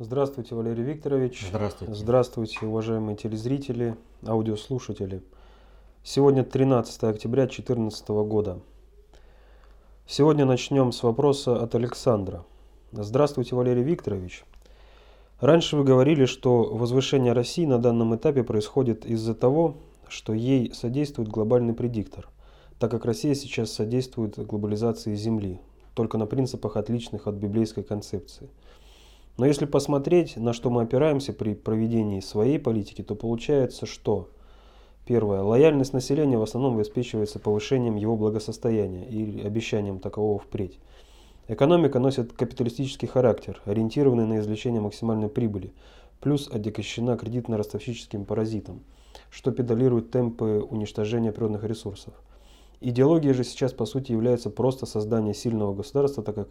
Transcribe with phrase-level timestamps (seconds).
[0.00, 1.48] Здравствуйте, Валерий Викторович.
[1.48, 1.92] Здравствуйте.
[1.92, 5.24] Здравствуйте, уважаемые телезрители, аудиослушатели.
[6.04, 8.60] Сегодня 13 октября 2014 года.
[10.06, 12.44] Сегодня начнем с вопроса от Александра.
[12.92, 14.44] Здравствуйте, Валерий Викторович.
[15.40, 21.28] Раньше вы говорили, что возвышение России на данном этапе происходит из-за того, что ей содействует
[21.28, 22.28] глобальный предиктор,
[22.78, 25.60] так как Россия сейчас содействует глобализации Земли,
[25.94, 28.48] только на принципах отличных от библейской концепции.
[29.38, 34.28] Но если посмотреть, на что мы опираемся при проведении своей политики, то получается, что
[35.08, 35.40] Первое.
[35.40, 40.78] Лояльность населения в основном обеспечивается повышением его благосостояния и обещанием такового впредь.
[41.48, 45.72] Экономика носит капиталистический характер, ориентированный на извлечение максимальной прибыли,
[46.20, 48.82] плюс отягощена кредитно-ростовщическим паразитом,
[49.30, 52.12] что педалирует темпы уничтожения природных ресурсов.
[52.82, 56.48] Идеология же сейчас по сути является просто создание сильного государства, так как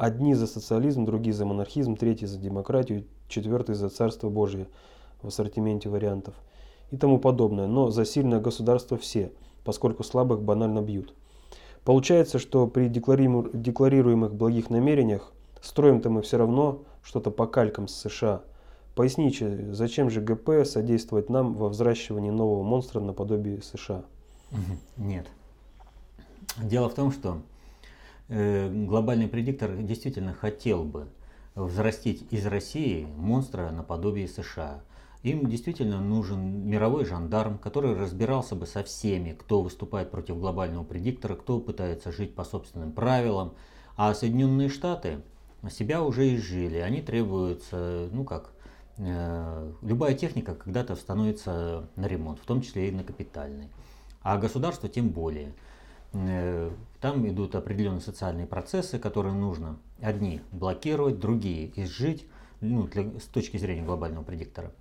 [0.00, 4.66] одни за социализм, другие за монархизм, третьи за демократию, четвертый за царство Божие
[5.22, 6.34] в ассортименте вариантов–
[6.90, 9.32] и тому подобное, но за сильное государство все,
[9.64, 11.14] поскольку слабых банально бьют.
[11.84, 18.42] Получается, что при декларируемых благих намерениях строим-то мы все равно что-то по калькам с США.
[18.94, 24.02] Поясните, зачем же ГП содействовать нам во взращивании нового монстра наподобие США?
[24.96, 25.26] Нет.
[26.58, 27.38] Дело в том, что
[28.30, 31.08] глобальный предиктор действительно хотел бы
[31.54, 34.82] взрастить из России монстра наподобие США.
[35.22, 41.34] Им действительно нужен мировой жандарм, который разбирался бы со всеми, кто выступает против глобального предиктора,
[41.34, 43.52] кто пытается жить по собственным правилам.
[43.96, 45.20] А Соединенные Штаты
[45.68, 46.78] себя уже изжили.
[46.78, 48.52] Они требуются, ну как,
[48.96, 53.68] э, любая техника когда-то становится на ремонт, в том числе и на капитальный.
[54.22, 55.52] А государство тем более.
[56.12, 62.26] Э, там идут определенные социальные процессы, которые нужно одни блокировать, другие изжить
[62.60, 64.72] ну, для, с точки зрения глобального предиктора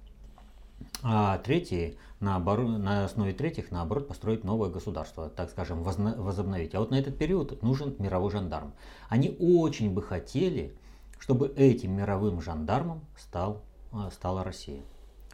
[1.02, 6.76] а третьи, наоборот, на основе третьих, наоборот, построить новое государство, так скажем, возобновить.
[6.76, 8.74] А вот на этот период нужен мировой жандарм.
[9.08, 10.74] Они очень бы хотели,
[11.20, 13.62] чтобы этим мировым жандармом стал,
[13.92, 14.82] а, стала Россия.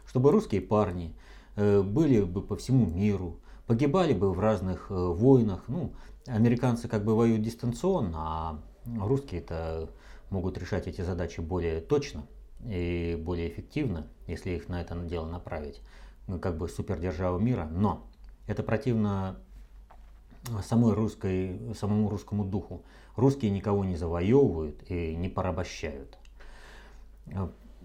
[0.07, 1.15] Чтобы русские парни
[1.55, 5.63] э, были бы по всему миру, погибали бы в разных э, войнах.
[5.67, 5.93] Ну,
[6.27, 9.89] американцы как бы воюют дистанционно, а русские-то
[10.29, 12.25] могут решать эти задачи более точно
[12.63, 15.81] и более эффективно, если их на это дело направить,
[16.27, 18.07] ну, как бы супердержава мира, но
[18.47, 19.37] это противно
[20.63, 22.83] самой русской, самому русскому духу.
[23.15, 26.17] Русские никого не завоевывают и не порабощают.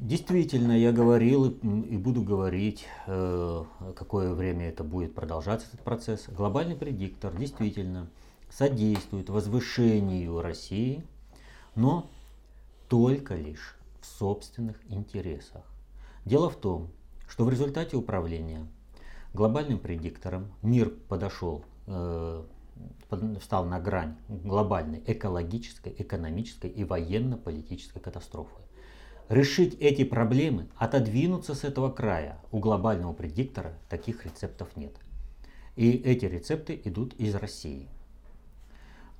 [0.00, 6.26] Действительно, я говорил и буду говорить, э, какое время это будет продолжаться, этот процесс.
[6.28, 8.08] Глобальный предиктор действительно
[8.48, 11.04] содействует возвышению России,
[11.74, 12.10] но
[12.88, 15.64] только лишь в собственных интересах.
[16.24, 16.88] Дело в том,
[17.28, 18.66] что в результате управления
[19.34, 22.42] глобальным предиктором мир подошел, э,
[23.38, 28.62] встал на грань глобальной экологической, экономической и военно-политической катастрофы.
[29.30, 34.92] Решить эти проблемы, отодвинуться с этого края у глобального предиктора таких рецептов нет.
[35.76, 37.88] И эти рецепты идут из России.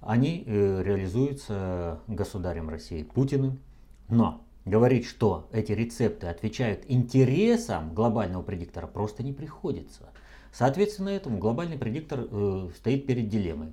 [0.03, 3.61] Они э, реализуются государем России Путиным,
[4.09, 10.11] но Говорить, что эти рецепты отвечают интересам глобального предиктора, просто не приходится.
[10.53, 13.73] Соответственно, этому глобальный предиктор э, стоит перед дилеммой.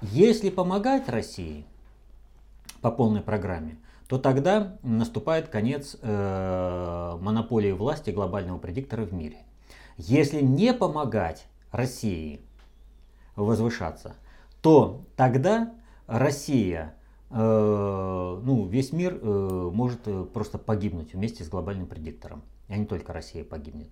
[0.00, 1.66] Если помогать России
[2.80, 3.76] по полной программе,
[4.08, 9.38] то тогда наступает конец э, монополии власти глобального предиктора в мире.
[9.96, 12.40] Если не помогать России
[13.36, 14.14] возвышаться,
[14.60, 15.72] то тогда
[16.06, 16.94] Россия
[17.34, 22.42] Э, ну, весь мир э, может э, просто погибнуть вместе с глобальным предиктором.
[22.68, 23.88] А не только Россия погибнет.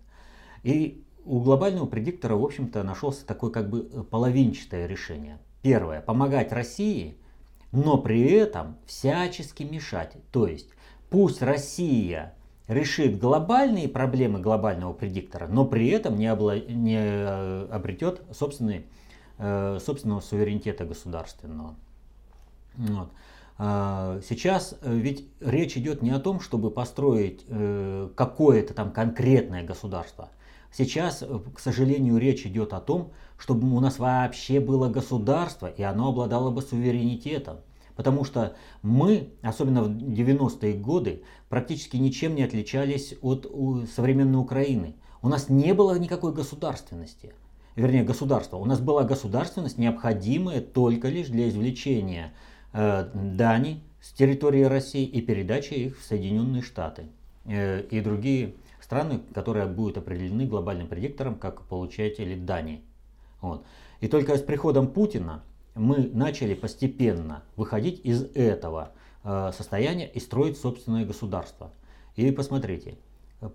[0.63, 5.39] И у глобального предиктора, в общем-то, нашелся такое как бы половинчатое решение.
[5.63, 7.17] Первое, помогать России,
[7.73, 10.17] но при этом всячески мешать.
[10.33, 10.69] То есть,
[11.09, 12.35] пусть Россия
[12.69, 16.59] решит глобальные проблемы глобального предиктора, но при этом не, обла...
[16.59, 16.99] не
[17.67, 18.87] обретет собственный,
[19.39, 21.75] собственного суверенитета государственного.
[22.77, 23.11] Вот.
[23.63, 29.63] А, сейчас э, ведь речь идет не о том, чтобы построить э, какое-то там конкретное
[29.63, 30.31] государство.
[30.73, 35.83] Сейчас, э, к сожалению, речь идет о том, чтобы у нас вообще было государство, и
[35.83, 37.59] оно обладало бы суверенитетом.
[37.97, 43.51] Потому что мы, особенно в 90-е годы, практически ничем не отличались от
[43.95, 44.95] современной Украины.
[45.23, 47.35] У нас не было никакой государственности.
[47.77, 48.57] Вернее, государства.
[48.57, 52.33] У нас была государственность, необходимая только лишь для извлечения
[52.73, 57.07] Э, дани с территории России и передача их в Соединенные Штаты
[57.45, 58.55] э, и другие
[58.91, 62.83] страны, которые будут определены глобальным предиктором как получатели дани.
[63.41, 63.65] Вот.
[64.01, 65.45] И только с приходом Путина
[65.77, 68.91] мы начали постепенно выходить из этого
[69.23, 71.71] э, состояния и строить собственное государство.
[72.17, 72.97] И посмотрите,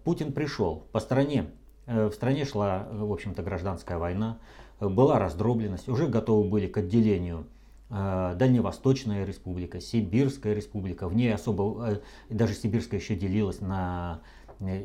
[0.06, 1.48] Путин пришел по стране,
[1.86, 4.38] э, в стране шла, в общем-то, гражданская война,
[4.80, 7.46] была раздробленность, уже готовы были к отделению
[7.90, 12.00] э, Дальневосточная республика, Сибирская республика, в ней особо,
[12.30, 14.35] даже Сибирская еще делилась на Э,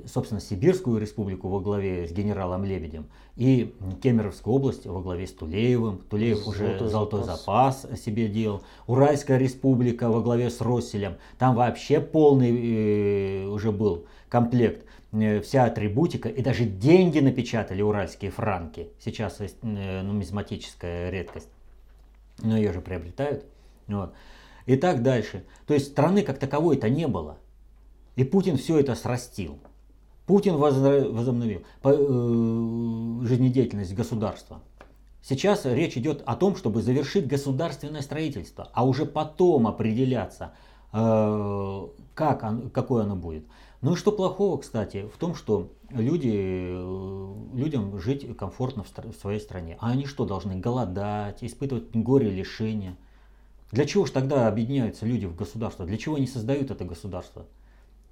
[0.07, 3.07] собственно, Сибирскую республику во главе с генералом Лебедем
[3.37, 5.99] и Кемеровскую область во главе с Тулеевым.
[6.11, 7.83] Тулеев золотой уже золотой запас.
[7.83, 8.63] запас себе делал.
[8.87, 11.17] Уральская республика во главе с Росселем.
[11.39, 14.85] Там вообще полный э, уже был комплект.
[15.13, 18.89] Э, вся атрибутика и даже деньги напечатали уральские франки.
[19.01, 21.49] Сейчас есть э, нумизматическая редкость.
[22.39, 23.45] Но ее же приобретают.
[23.89, 24.15] Вот.
[24.67, 25.45] И так дальше.
[25.67, 27.39] То есть страны как таковой-то не было.
[28.21, 29.61] И Путин все это срастил.
[30.27, 34.61] Путин возобновил э, жизнедеятельность государства.
[35.23, 40.53] Сейчас речь идет о том, чтобы завершить государственное строительство, а уже потом определяться,
[40.93, 43.47] э, как, какое оно будет.
[43.81, 49.41] Ну и что плохого, кстати, в том, что люди, э, людям жить комфортно в своей
[49.41, 49.79] стране.
[49.81, 52.99] А они что, должны голодать, испытывать горе, лишения?
[53.73, 55.87] Для чего же тогда объединяются люди в государство?
[55.87, 57.47] Для чего они создают это государство?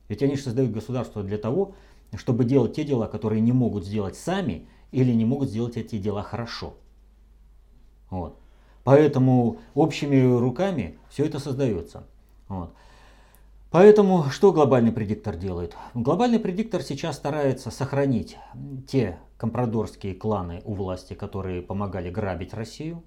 [0.09, 1.75] Ведь они же создают государство для того,
[2.17, 6.23] чтобы делать те дела, которые не могут сделать сами или не могут сделать эти дела
[6.23, 6.75] хорошо.
[8.11, 8.39] Вот.
[8.85, 12.07] Поэтому общими руками все это создается.
[12.49, 12.73] Вот.
[13.71, 15.77] Поэтому что глобальный предиктор делает?
[15.93, 18.39] Глобальный предиктор сейчас старается сохранить
[18.87, 23.03] те компрадорские кланы у власти, которые помогали грабить Россию,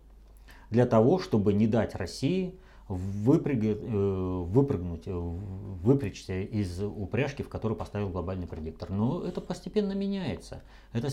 [0.69, 2.59] для того, чтобы не дать России
[2.95, 8.89] выпрыгнуть, э, выпрыгнуть, э, выпрячься из упряжки, в которую поставил глобальный предиктор.
[8.89, 10.63] Но это постепенно меняется.
[10.93, 11.09] Это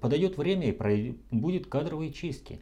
[0.00, 2.60] подойдет время и будет кадровые чистки.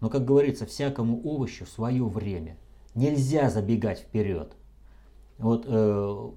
[0.00, 2.56] Но, как говорится, всякому овощу свое время.
[2.94, 4.54] Нельзя забегать вперед.
[5.38, 6.30] Вот э,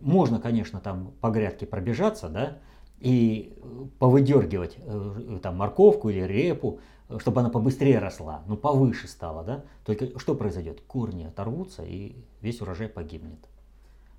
[0.00, 2.58] можно, конечно, там по грядке пробежаться, да,
[3.00, 3.56] и
[3.98, 6.80] повыдергивать э, там морковку или репу,
[7.18, 10.82] чтобы она побыстрее росла, ну повыше стала, да, только что произойдет?
[10.82, 13.48] Корни оторвутся и весь урожай погибнет.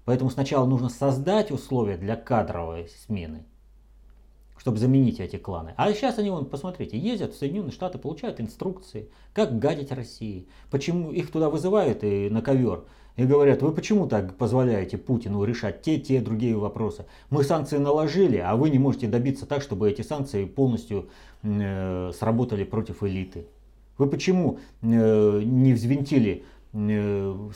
[0.06, 3.45] Поэтому сначала нужно создать условия для кадровой смены,
[4.57, 5.75] чтобы заменить эти кланы.
[5.77, 10.47] А сейчас они, вон, посмотрите, ездят в Соединенные Штаты, получают инструкции, как гадить России.
[10.71, 12.86] Почему их туда вызывают и на ковер
[13.19, 17.06] и говорят, вы почему так позволяете Путину решать те, те, другие вопросы?
[17.30, 21.10] Мы санкции наложили, а вы не можете добиться так, чтобы эти санкции полностью
[21.44, 23.45] э, сработали против элиты.
[23.98, 27.50] Вы почему э, не взвинтили э,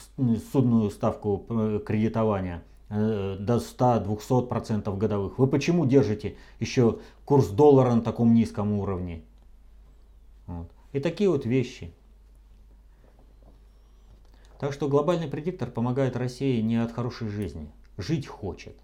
[0.52, 5.38] судную ставку э, кредитования э, до 100-200% годовых?
[5.38, 9.22] Вы почему держите еще курс доллара на таком низком уровне?
[10.46, 10.68] Вот.
[10.92, 11.90] И такие вот вещи.
[14.58, 17.70] Так что глобальный предиктор помогает России не от хорошей жизни.
[17.96, 18.76] Жить хочет.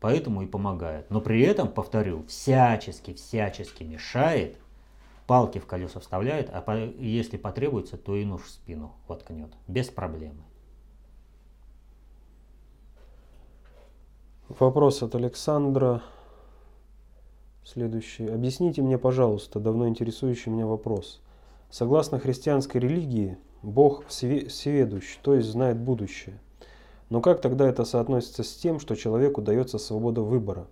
[0.00, 1.10] Поэтому и помогает.
[1.10, 4.58] Но при этом, повторю, всячески, всячески мешает,
[5.26, 9.50] палки в колеса вставляет, а если потребуется, то и нож в спину воткнет.
[9.66, 10.42] Без проблемы.
[14.48, 16.02] Вопрос от Александра.
[17.64, 18.26] Следующий.
[18.28, 21.22] Объясните мне, пожалуйста, давно интересующий меня вопрос.
[21.70, 26.38] Согласно христианской религии, Бог всеведущ, то есть знает будущее.
[27.08, 30.66] Но как тогда это соотносится с тем, что человеку дается свобода выбора?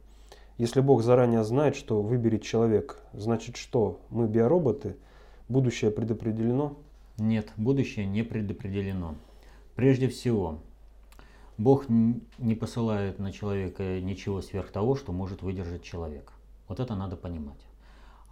[0.58, 4.96] Если Бог заранее знает, что выберет человек, значит что, мы биороботы?
[5.49, 6.76] Будущее предопределено?
[7.16, 9.14] Нет, будущее не предопределено.
[9.75, 10.58] Прежде всего,
[11.56, 16.30] Бог не посылает на человека ничего сверх того, что может выдержать человек.
[16.68, 17.58] Вот это надо понимать.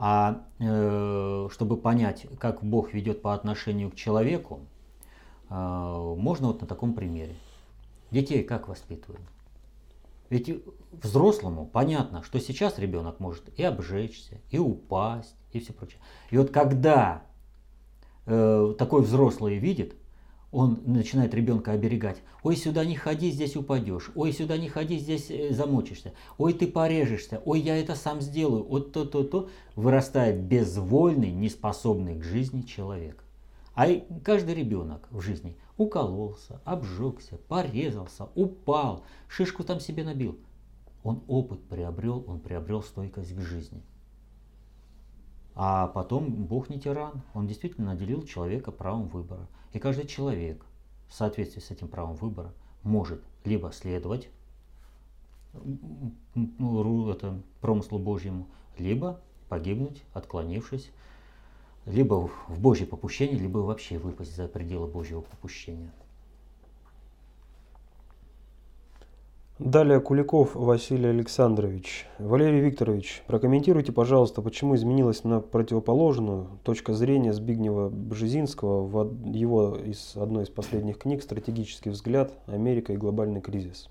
[0.02, 4.60] А э, чтобы понять, как Бог ведет по отношению к человеку,
[5.50, 7.36] э, можно вот на таком примере.
[8.10, 9.20] Детей как воспитывают?
[10.30, 16.00] Ведь взрослому понятно, что сейчас ребенок может и обжечься, и упасть, и все прочее.
[16.30, 17.24] И вот когда
[18.24, 19.96] э, такой взрослый видит,
[20.52, 22.22] он начинает ребенка оберегать.
[22.42, 24.10] Ой, сюда не ходи, здесь упадешь.
[24.14, 26.12] Ой, сюда не ходи, здесь э, замочишься.
[26.38, 27.40] Ой, ты порежешься.
[27.44, 28.64] Ой, я это сам сделаю.
[28.64, 29.48] Вот то-то-то.
[29.76, 33.24] Вырастает безвольный, неспособный к жизни человек.
[33.74, 33.86] А
[34.24, 40.38] каждый ребенок в жизни укололся, обжегся, порезался, упал, шишку там себе набил.
[41.04, 43.82] Он опыт приобрел, он приобрел стойкость к жизни.
[45.54, 49.46] А потом Бог не тиран, он действительно наделил человека правом выбора.
[49.72, 50.64] И каждый человек
[51.08, 52.52] в соответствии с этим правом выбора
[52.82, 54.28] может либо следовать
[56.34, 58.46] ну, это, промыслу Божьему,
[58.78, 60.90] либо погибнуть, отклонившись,
[61.86, 65.92] либо в Божье попущение, либо вообще выпасть за пределы Божьего попущения.
[69.60, 72.06] Далее Куликов Василий Александрович.
[72.18, 80.16] Валерий Викторович, прокомментируйте, пожалуйста, почему изменилась на противоположную точка зрения Збигнева Бжезинского в его из
[80.16, 82.32] одной из последних книг «Стратегический взгляд.
[82.46, 83.90] Америка и глобальный кризис».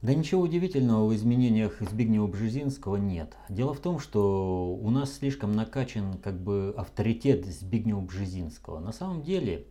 [0.00, 3.36] Да ничего удивительного в изменениях Збигнева Бжезинского нет.
[3.48, 8.78] Дело в том, что у нас слишком накачан как бы авторитет Збигнева Бжезинского.
[8.78, 9.64] На самом деле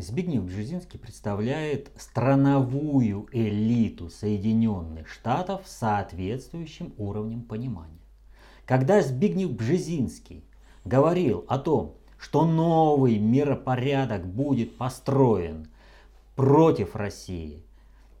[0.00, 7.98] Збигнев Бжезинский представляет страновую элиту Соединенных Штатов с соответствующим уровнем понимания.
[8.64, 10.44] Когда Збигнев Бжезинский
[10.84, 15.66] говорил о том, что новый миропорядок будет построен
[16.36, 17.64] против России,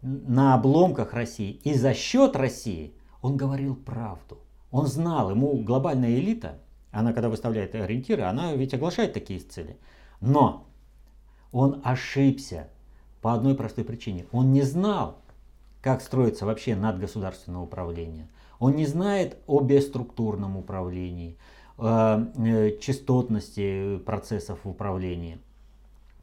[0.02, 2.92] на обломках России и за счет России,
[3.22, 4.38] он говорил правду.
[4.72, 6.58] Он знал, ему глобальная элита,
[6.90, 9.76] она когда выставляет ориентиры, она ведь оглашает такие цели.
[10.20, 10.67] Но
[11.52, 12.68] он ошибся
[13.20, 14.26] по одной простой причине.
[14.32, 15.18] Он не знал,
[15.82, 18.28] как строится вообще надгосударственное управление.
[18.58, 21.36] Он не знает о бесструктурном управлении,
[21.78, 25.38] э, частотности процессов в управлении.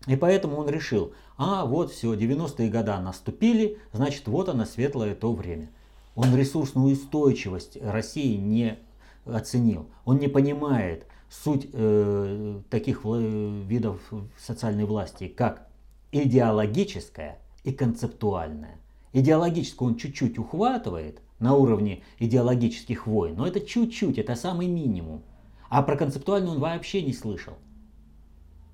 [0.07, 5.33] И поэтому он решил, а вот все, 90-е годы наступили, значит вот оно светлое то
[5.33, 5.69] время.
[6.15, 8.77] Он ресурсную устойчивость России не
[9.25, 9.87] оценил.
[10.05, 13.99] Он не понимает, суть э, таких видов
[14.37, 15.67] социальной власти, как
[16.11, 18.79] идеологическая и концептуальная.
[19.13, 25.23] Идеологическую он чуть-чуть ухватывает на уровне идеологических войн, но это чуть-чуть, это самый минимум.
[25.69, 27.53] А про концептуальную он вообще не слышал.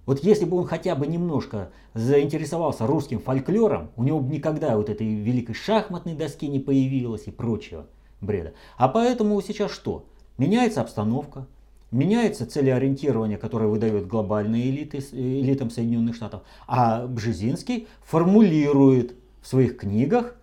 [0.05, 4.89] Вот если бы он хотя бы немножко заинтересовался русским фольклором, у него бы никогда вот
[4.89, 7.87] этой великой шахматной доски не появилось и прочего
[8.19, 8.53] бреда.
[8.77, 10.05] А поэтому сейчас что?
[10.37, 11.47] Меняется обстановка,
[11.91, 20.35] Меняется целеориентирование, которое выдает глобальные элиты, элитам Соединенных Штатов, а Бжезинский формулирует в своих книгах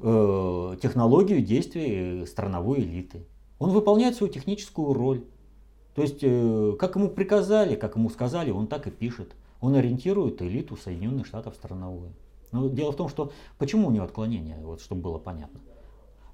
[0.00, 3.24] э, технологию действий страновой элиты.
[3.58, 5.24] Он выполняет свою техническую роль.
[5.94, 9.34] То есть, э, как ему приказали, как ему сказали, он так и пишет.
[9.60, 12.12] Он ориентирует элиту Соединенных Штатов страновую.
[12.52, 15.60] Но дело в том, что почему у него отклонение, вот, чтобы было понятно.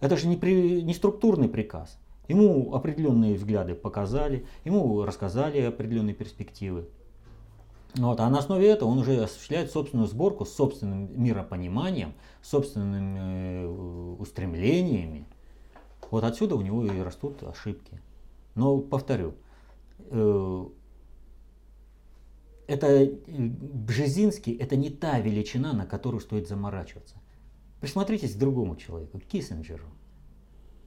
[0.01, 1.99] Это же не, при, не структурный приказ.
[2.29, 6.89] Ему определенные взгляды показали, ему рассказали определенные перспективы.
[7.95, 14.17] Вот, а на основе этого он уже осуществляет собственную сборку с собственным миропониманием, собственными э,
[14.19, 15.27] устремлениями.
[16.11, 18.01] Вот отсюда у него и растут ошибки.
[18.55, 19.35] Но повторю,
[19.99, 20.67] э,
[22.67, 27.17] это э, Бжезинский это не та величина, на которую стоит заморачиваться.
[27.81, 29.87] Присмотритесь к другому человеку, к Киссинджеру.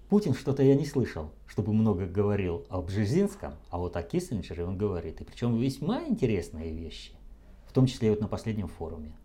[0.10, 4.76] Путин что-то я не слышал, чтобы много говорил о Бжезинском, а вот о Киссинджере он
[4.76, 5.22] говорит.
[5.22, 7.12] И причем весьма интересные вещи,
[7.68, 9.16] в том числе и вот на последнем форуме.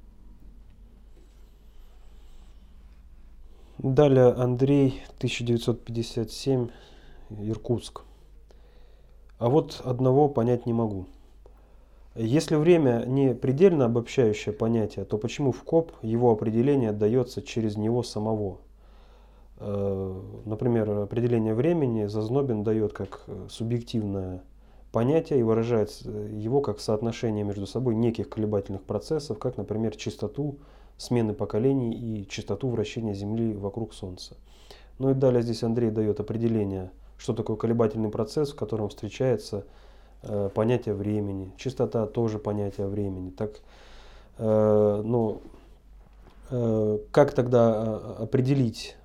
[3.78, 6.68] Далее Андрей, 1957,
[7.30, 8.02] Иркутск.
[9.38, 11.06] А вот одного понять не могу.
[12.14, 18.02] Если время не предельно обобщающее понятие, то почему в КОП его определение отдается через него
[18.02, 18.58] самого?
[19.58, 24.42] Э, например, определение времени Зазнобин дает как э, субъективное
[24.92, 30.58] понятие и выражает его как соотношение между собой неких колебательных процессов, как, например, частоту
[30.96, 34.36] смены поколений и частоту вращения Земли вокруг Солнца.
[34.98, 39.64] Ну и далее здесь Андрей дает определение, что такое колебательный процесс, в котором встречается
[40.22, 41.52] э, понятие времени.
[41.56, 43.30] Частота тоже понятие времени.
[43.30, 43.60] Так,
[44.38, 45.40] э, ну,
[46.50, 48.96] э, как тогда определить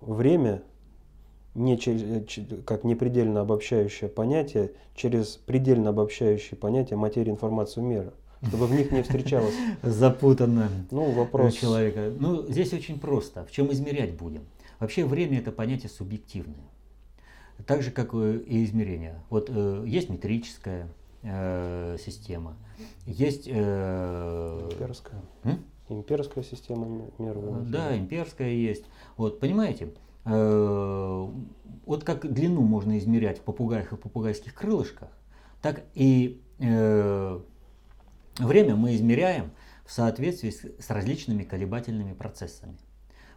[0.00, 0.62] время
[1.54, 8.14] не через, э, как непредельно обобщающее понятие через предельно обобщающее понятие материи информации мира
[8.46, 12.12] чтобы в них не встречалось запутанно ну, вопрос человека.
[12.18, 13.44] Ну, здесь очень просто.
[13.44, 14.44] В чем измерять будем?
[14.78, 16.68] Вообще время это понятие субъективное.
[17.66, 19.20] Так же, как и измерение.
[19.30, 20.88] Вот э, есть метрическая
[21.22, 22.56] э, система,
[23.04, 23.48] есть...
[23.50, 25.20] Э, Имперская.
[25.42, 25.64] М?
[25.88, 27.60] Имперская система мирового.
[27.60, 28.84] Да, имперская есть.
[29.16, 31.28] Вот, понимаете, э,
[31.86, 35.08] вот как длину можно измерять в попугаях и попугайских крылышках,
[35.62, 37.40] так и э,
[38.38, 39.50] время мы измеряем
[39.84, 42.76] в соответствии с, различными колебательными процессами.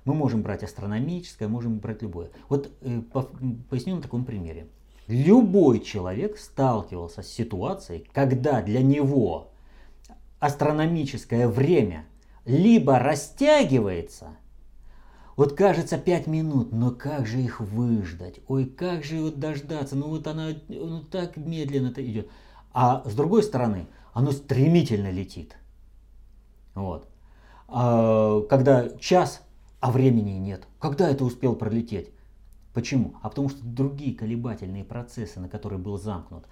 [0.04, 2.32] Мы можем брать астрономическое, можем брать любое.
[2.50, 3.24] Вот э, по,
[3.70, 4.68] поясню на таком примере.
[5.08, 9.52] Любой человек сталкивался с ситуацией, когда для него
[10.40, 12.06] астрономическое время
[12.46, 14.38] либо растягивается,
[15.36, 18.40] вот кажется 5 минут, но как же их выждать?
[18.48, 19.96] Ой, как же вот дождаться?
[19.96, 22.30] Ну вот она ну, так медленно-то идет.
[22.74, 25.56] А с другой стороны, оно стремительно летит.
[26.76, 27.08] Вот.
[27.68, 29.42] А, когда час,
[29.80, 30.68] а времени нет.
[30.80, 32.12] Когда это успел пролететь?
[32.74, 33.16] Почему?
[33.22, 36.46] А потому что другие колебательные процессы, на которые был замкнут.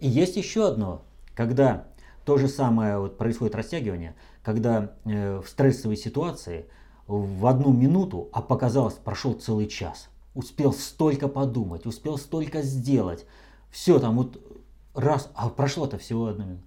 [0.00, 1.88] И есть еще одно, когда
[2.26, 6.66] то же самое вот происходит растягивание, когда э, в стрессовой ситуации
[7.06, 10.08] в одну минуту, а показалось, прошел целый час.
[10.34, 13.26] Успел столько подумать, успел столько сделать.
[13.70, 14.42] Все там вот
[14.92, 16.64] раз, а прошло-то всего одна минута.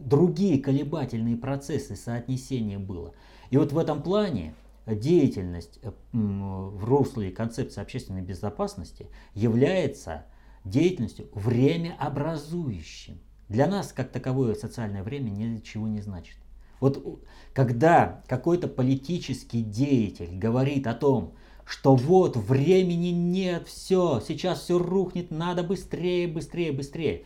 [0.00, 3.14] Другие колебательные процессы, соотнесение было.
[3.50, 4.54] И вот в этом плане
[4.86, 10.26] деятельность э, в русле концепции общественной безопасности является
[10.64, 13.20] деятельностью времяобразующим.
[13.48, 16.36] Для нас, как таковое социальное время, ничего не значит.
[16.80, 17.22] Вот
[17.54, 21.34] когда какой-то политический деятель говорит о том,
[21.64, 27.24] что вот времени нет, все, сейчас все рухнет, надо быстрее, быстрее, быстрее.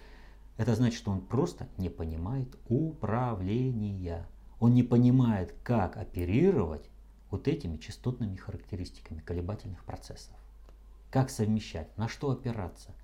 [0.56, 4.26] Это значит, что он просто не понимает управления.
[4.60, 6.88] Он не понимает, как оперировать
[7.30, 10.34] вот этими частотными характеристиками колебательных процессов.
[11.10, 12.94] Как совмещать, на что опираться,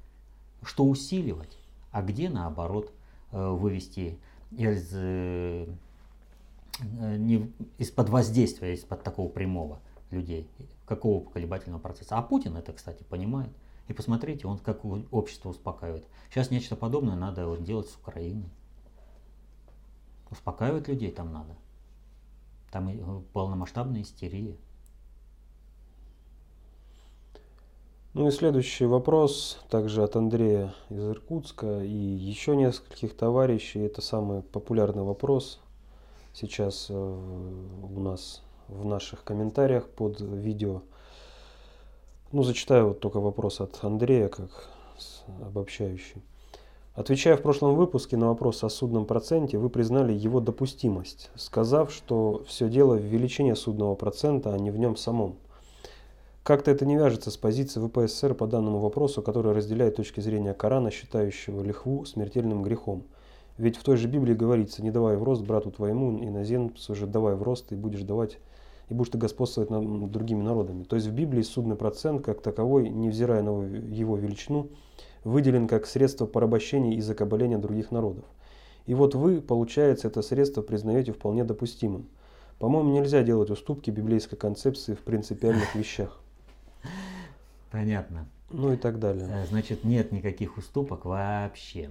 [0.63, 1.59] что усиливать,
[1.93, 2.93] а где наоборот
[3.37, 4.19] вывести
[4.53, 5.67] из, э,
[6.81, 10.49] не, из-под воздействия, из-под такого прямого людей,
[10.87, 12.17] какого колебательного процесса.
[12.17, 13.51] А Путин это, кстати, понимает.
[13.89, 16.07] И посмотрите, он как общество успокаивает.
[16.31, 18.49] Сейчас нечто подобное надо вот делать с Украиной.
[20.31, 21.55] Успокаивать людей там надо.
[22.73, 24.57] Там э, полномасштабная истерия.
[28.19, 33.81] Ну и следующий вопрос, также от Андрея из Иркутска и еще нескольких товарищей.
[33.81, 35.61] Это самый популярный вопрос
[36.33, 40.81] сейчас э, у нас в наших комментариях под видео.
[42.33, 44.71] Ну, зачитаю вот только вопрос от Андрея, как
[45.43, 46.23] обобщающий.
[46.95, 52.43] Отвечая в прошлом выпуске на вопрос о судном проценте, вы признали его допустимость, сказав, что
[52.47, 55.37] все дело в величине судного процента, а не в нем самом.
[56.47, 60.93] Как-то это не вяжется с позицией ВПСР по данному вопросу, которая разделяет точки зрения Корана,
[60.93, 63.03] считающего лихву смертельным грехом.
[63.59, 67.35] Ведь в той же Библии говорится, не давай в рост брату твоему, иноземцу же давай
[67.35, 68.39] в рост, и будешь давать
[68.89, 70.85] и будешь ты господствовать над другими народами.
[70.85, 74.69] То есть в Библии судный процент, как таковой, невзирая на его величину,
[75.25, 78.25] выделен как средство порабощения и закабаления других народов.
[78.87, 82.07] И вот вы, получается, это средство признаете вполне допустимым.
[82.61, 86.23] По-моему, нельзя делать уступки библейской концепции в принципиальных вещах.
[87.71, 88.29] Понятно.
[88.51, 89.27] Ну и так далее.
[89.29, 91.91] Э, значит, нет никаких уступок вообще.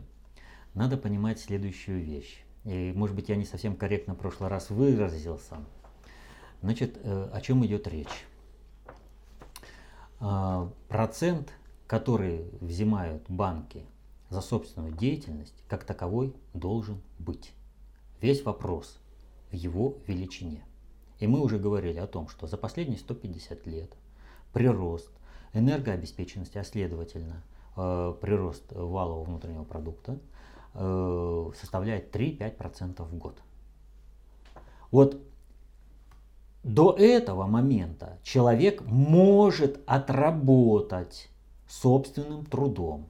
[0.73, 2.43] Надо понимать следующую вещь.
[2.63, 5.57] И, может быть, я не совсем корректно в прошлый раз выразился.
[6.61, 8.25] Значит, э, о чем идет речь?
[10.19, 11.51] А, процент
[11.87, 13.85] которые взимают банки
[14.29, 17.51] за собственную деятельность, как таковой должен быть.
[18.21, 18.97] Весь вопрос
[19.51, 20.63] в его величине.
[21.19, 23.95] И мы уже говорили о том, что за последние 150 лет
[24.51, 25.11] прирост
[25.55, 27.43] энергообеспеченности, а следовательно
[27.77, 30.19] э, прирост валового внутреннего продукта
[30.73, 33.39] э, составляет 3-5% в год.
[34.91, 35.21] Вот
[36.63, 41.29] до этого момента человек может отработать
[41.67, 43.07] собственным трудом.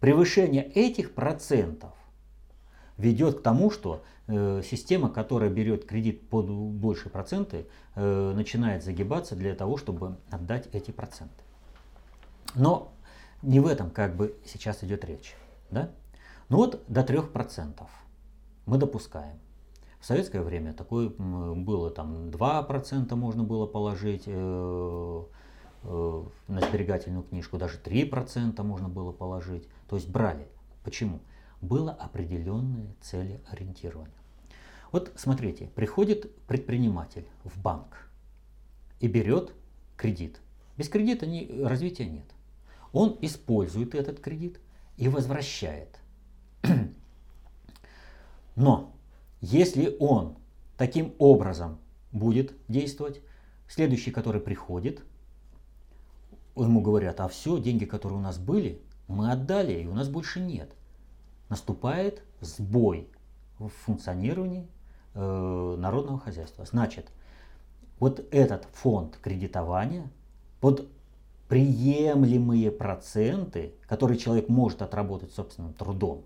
[0.00, 1.92] Превышение этих процентов
[2.96, 9.36] ведет к тому, что э, система, которая берет кредит под большие проценты, э, начинает загибаться
[9.36, 11.44] для того, чтобы отдать эти проценты.
[12.54, 12.92] Но
[13.42, 15.34] не в этом как бы сейчас идет речь.
[15.70, 15.90] Да?
[16.48, 17.86] Ну вот до 3%
[18.66, 19.38] мы допускаем.
[20.00, 25.22] В советское время такое было там 2% можно было положить, э,
[25.84, 29.68] Э, на сберегательную книжку даже 3% можно было положить.
[29.88, 30.48] То есть брали.
[30.82, 31.20] Почему?
[31.60, 34.14] Было определенное целеориентирование.
[34.90, 38.10] Вот смотрите, приходит предприниматель в банк
[39.00, 39.52] и берет
[39.96, 40.40] кредит.
[40.76, 42.26] Без кредита не, развития нет.
[42.92, 44.60] Он использует этот кредит
[44.96, 45.98] и возвращает.
[48.56, 48.92] Но
[49.40, 50.36] если он
[50.76, 51.78] таким образом
[52.12, 53.20] будет действовать,
[53.68, 55.02] следующий, который приходит,
[56.56, 60.40] ему говорят, а все, деньги, которые у нас были, мы отдали, и у нас больше
[60.40, 60.72] нет.
[61.48, 63.08] Наступает сбой
[63.58, 64.66] в функционировании
[65.14, 66.64] э, народного хозяйства.
[66.64, 67.10] Значит,
[67.98, 70.10] вот этот фонд кредитования
[70.60, 70.88] под
[71.48, 76.24] приемлемые проценты, которые человек может отработать собственным трудом,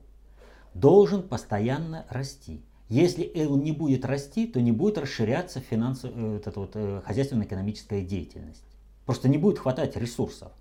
[0.74, 2.62] должен постоянно расти.
[2.88, 7.00] Если он не будет расти, то не будет расширяться финансовая, э, вот эта вот, э,
[7.06, 8.64] хозяйственно-экономическая деятельность.
[9.06, 10.52] Просто не будет хватать ресурсов.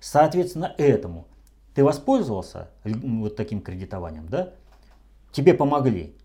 [0.00, 1.26] Соответственно, этому
[1.74, 4.54] ты воспользовался вот таким кредитованием, да?
[5.32, 6.16] Тебе помогли.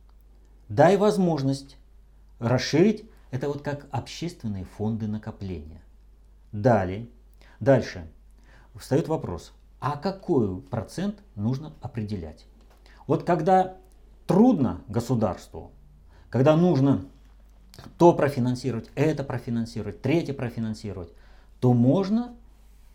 [0.70, 1.78] Дай возможность
[2.40, 3.04] расширить.
[3.32, 5.82] Это вот как общественные фонды накопления.
[6.54, 7.08] Далее.
[7.62, 8.08] Дальше.
[8.76, 12.48] Встает вопрос, а какой процент нужно определять?
[13.06, 13.78] Вот когда
[14.26, 15.72] трудно государству,
[16.30, 17.06] когда нужно
[17.98, 21.14] то профинансировать, это профинансировать, третье профинансировать,
[21.60, 22.34] то можно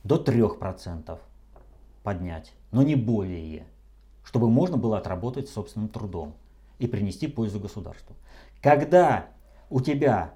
[0.02, 1.18] до 3%
[2.02, 3.66] поднять, но не более,
[4.24, 6.34] чтобы можно было отработать собственным трудом
[6.80, 8.16] и принести пользу государству.
[8.60, 9.26] Когда
[9.70, 10.34] у тебя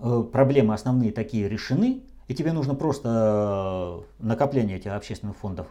[0.00, 5.66] э, проблемы основные такие решены, и тебе нужно просто э, накопление этих общественных фондов,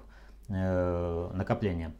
[0.49, 1.93] э, накопление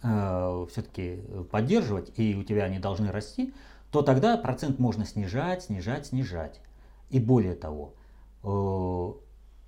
[0.00, 3.54] все-таки поддерживать, и у тебя они должны расти,
[3.90, 6.60] то тогда процент можно снижать, снижать, снижать.
[7.08, 7.94] И более того,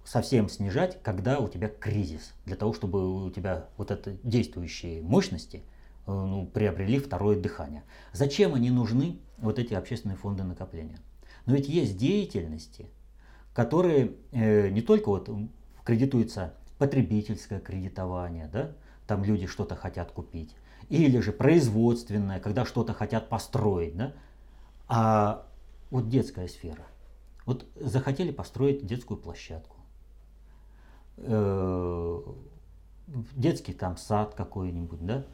[0.06, 5.62] совсем снижать, когда у тебя кризис, для того, чтобы у тебя вот это действующие мощности
[6.06, 7.82] э, ну, приобрели второе дыхание.
[8.12, 10.98] Зачем они нужны, вот эти общественные фонды накопления?
[11.44, 12.88] Но ведь есть деятельности,
[13.56, 15.30] которые э, не только вот
[15.82, 18.72] кредитуются потребительское кредитование, да,
[19.06, 20.54] там люди что-то хотят купить,
[20.90, 24.12] или же производственное, когда что-то хотят построить, да,
[24.88, 25.46] а
[25.90, 26.84] вот детская сфера.
[27.46, 29.76] Вот захотели построить детскую площадку
[31.16, 32.20] э,
[33.06, 35.24] детский там сад какой-нибудь, да?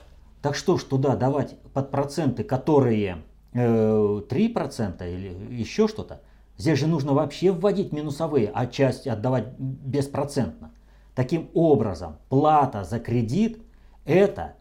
[0.43, 6.23] Так что ж туда давать под проценты, которые э, 3% или еще что-то?
[6.63, 10.71] Здесь же нужно вообще вводить минусовые, а часть отдавать беспроцентно.
[11.13, 13.61] Таким образом, плата за кредит–
[14.05, 14.55] это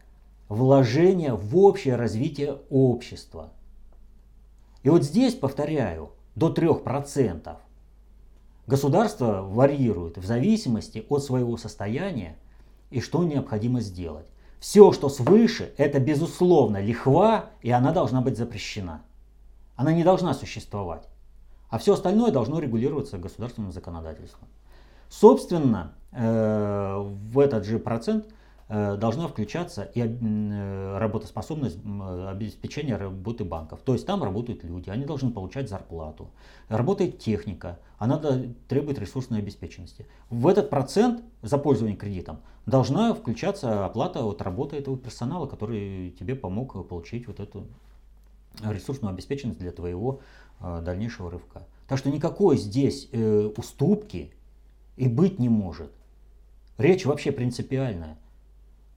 [0.49, 3.51] вложение в общее развитие общества.
[4.81, 7.55] И вот здесь, повторяю, до 3%.
[8.65, 12.35] Государство варьирует в зависимости от своего состояния
[12.89, 14.25] и что необходимо сделать.
[14.59, 19.03] Все, что свыше, это безусловно лихва, и она должна быть запрещена.
[19.75, 21.10] Она не должна существовать.
[21.71, 24.47] А все остальное должно регулироваться государственным законодательством.
[25.09, 26.97] Собственно, э,
[27.31, 28.27] в этот же процент–
[28.73, 31.77] Э, должна включаться и э, работоспособность
[32.29, 33.81] обеспечения работы банков.
[33.83, 36.31] То есть там работают люди, они должны получать зарплату.
[36.69, 38.17] Работает техника, она
[38.69, 40.07] требует ресурсной обеспеченности.
[40.29, 46.35] В этот процент за пользование кредитом должна включаться оплата от работы этого персонала, который тебе
[46.35, 47.67] помог получить вот эту
[48.63, 50.21] ресурсную обеспеченность для твоего
[50.61, 51.67] дальнейшего рывка.
[51.87, 54.33] Так что никакой здесь уступки
[54.95, 55.91] и быть не может.
[56.77, 58.17] Речь вообще принципиальная.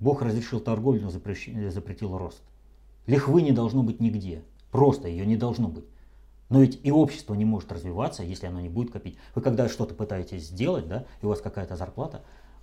[0.00, 2.42] Бог разрешил торговлю, но запретил рост.
[3.06, 4.42] Лихвы не должно быть нигде.
[4.70, 5.84] Просто ее не должно быть.
[6.50, 9.16] Но ведь и общество не может развиваться, если оно не будет копить.
[9.34, 12.22] Вы когда что-то пытаетесь сделать, да, и у вас какая-то зарплата,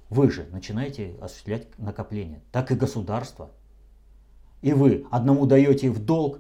[0.10, 2.42] вы же начинаете осуществлять накопление.
[2.52, 3.52] Так и государство.
[4.62, 6.40] И вы одному даете в долг,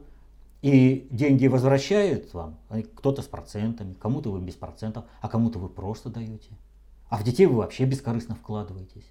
[0.61, 2.59] и деньги возвращают вам,
[2.95, 6.51] кто-то с процентами, кому-то вы без процентов, а кому-то вы просто даете.
[7.09, 9.07] А в детей вы вообще бескорыстно вкладываетесь.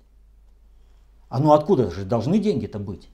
[1.28, 3.08] А ну откуда же должны деньги-то быть?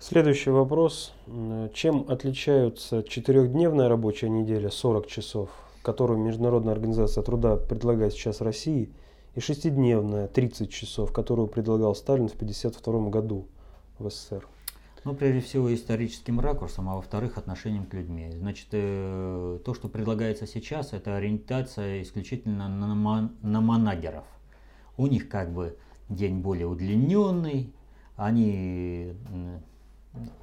[0.00, 1.12] Следующий вопрос.
[1.74, 5.50] Чем отличаются четырехдневная рабочая неделя 40 часов,
[5.82, 8.90] которую Международная организация труда предлагает сейчас России,
[9.38, 13.46] и шестидневная 30 часов, которую предлагал Сталин в 1952 году
[14.00, 14.44] в СССР?
[15.04, 18.32] Ну, прежде всего, историческим ракурсом, а во-вторых, отношением к людьми.
[18.32, 24.24] Значит, э, то, что предлагается сейчас, это ориентация исключительно на, на, на манагеров.
[24.96, 27.72] У них как бы день более удлиненный,
[28.16, 29.14] они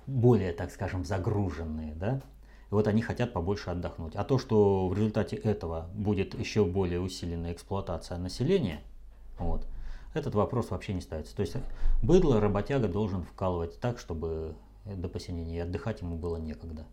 [0.08, 2.22] более, так скажем, загруженные, да?
[2.76, 4.18] Вот они хотят побольше отдохнуть.
[4.18, 8.82] А то, что в результате этого будет еще более усиленная эксплуатация населения,
[9.40, 9.66] вот,
[10.14, 11.34] этот вопрос вообще не ставится.
[11.38, 11.56] То есть
[12.04, 16.86] быдло работяга должен вкалывать так, чтобы до посинения и отдыхать ему было некогда.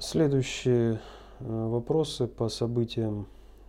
[0.00, 0.98] Следующие э,
[1.38, 3.28] вопросы по событиям.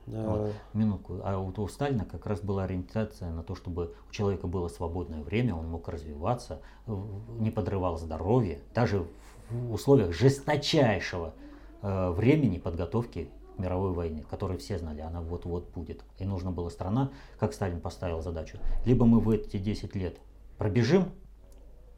[0.10, 1.20] Вот, минутку.
[1.24, 5.22] А вот у Сталина как раз была ориентация на то, чтобы у человека было свободное
[5.22, 9.08] время, он мог развиваться, не подрывал здоровье, даже
[9.50, 11.34] в условиях жесточайшего
[11.82, 16.04] э, времени подготовки мировой войне, которую все знали, она вот-вот будет.
[16.18, 18.58] И нужна была страна, как Сталин поставил задачу.
[18.86, 20.18] Либо мы в эти 10 лет
[20.58, 21.12] пробежим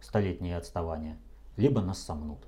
[0.01, 1.17] столетнее отставание,
[1.57, 2.39] либо нас сомнут.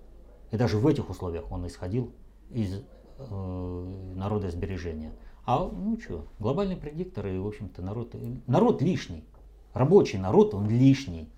[0.52, 2.12] И даже в этих условиях он исходил
[2.50, 2.84] из
[3.18, 5.12] э, народосбережения.
[5.46, 8.16] А ну что, глобальный предиктор и, в общем-то, народ,
[8.48, 9.26] народ лишний.
[9.74, 11.30] Рабочий народ, он лишний.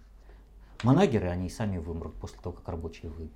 [0.83, 3.33] Манагеры, они сами вымрут после того, как рабочие выйдут.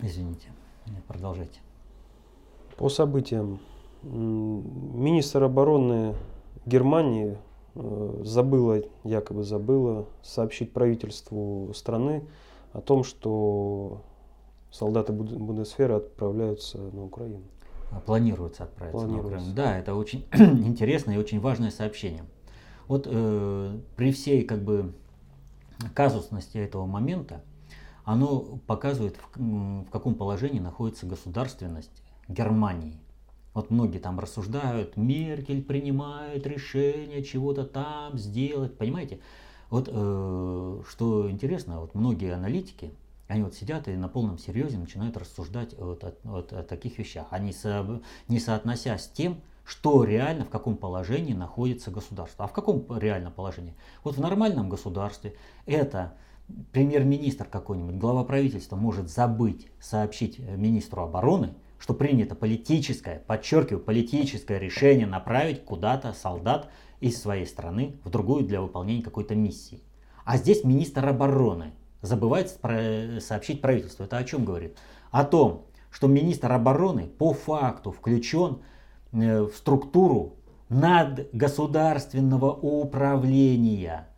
[0.00, 0.48] Извините,
[1.08, 1.60] продолжайте.
[2.76, 3.58] По событиям.
[4.02, 6.14] Министр обороны
[6.64, 7.38] Германии
[7.74, 12.24] э, забыла, якобы забыла, сообщить правительству страны
[12.72, 14.02] о том, что
[14.76, 17.42] солдаты Бундесферы отправляются на Украину.
[17.90, 19.30] А, планируется отправиться Планируется.
[19.30, 19.56] на Украину.
[19.56, 22.24] Да, это очень интересное и очень важное сообщение.
[22.88, 24.92] Вот э, при всей как бы
[25.94, 27.42] казусности этого момента,
[28.04, 29.40] оно показывает, в,
[29.84, 32.98] в каком положении находится государственность Германии.
[33.54, 39.20] Вот многие там рассуждают, Меркель принимает решение чего-то там сделать, понимаете?
[39.70, 42.92] Вот э, что интересно, вот многие аналитики,
[43.28, 47.26] они вот сидят и на полном серьезе начинают рассуждать вот о, вот о таких вещах,
[47.30, 52.44] они со, не соотнося с тем, что реально, в каком положении находится государство.
[52.44, 53.74] А в каком реально положении?
[54.04, 55.34] Вот в нормальном государстве
[55.66, 56.14] это
[56.70, 65.06] премьер-министр какой-нибудь, глава правительства может забыть сообщить министру обороны, что принято политическое, подчеркиваю, политическое решение
[65.06, 69.82] направить куда-то солдат из своей страны в другую для выполнения какой-то миссии.
[70.24, 72.58] А здесь министр обороны забывает
[73.20, 74.04] сообщить правительству.
[74.04, 74.76] Это о чем говорит?
[75.10, 78.58] О том, что министр обороны по факту включен
[79.12, 80.36] э, в структуру
[80.68, 84.08] надгосударственного управления.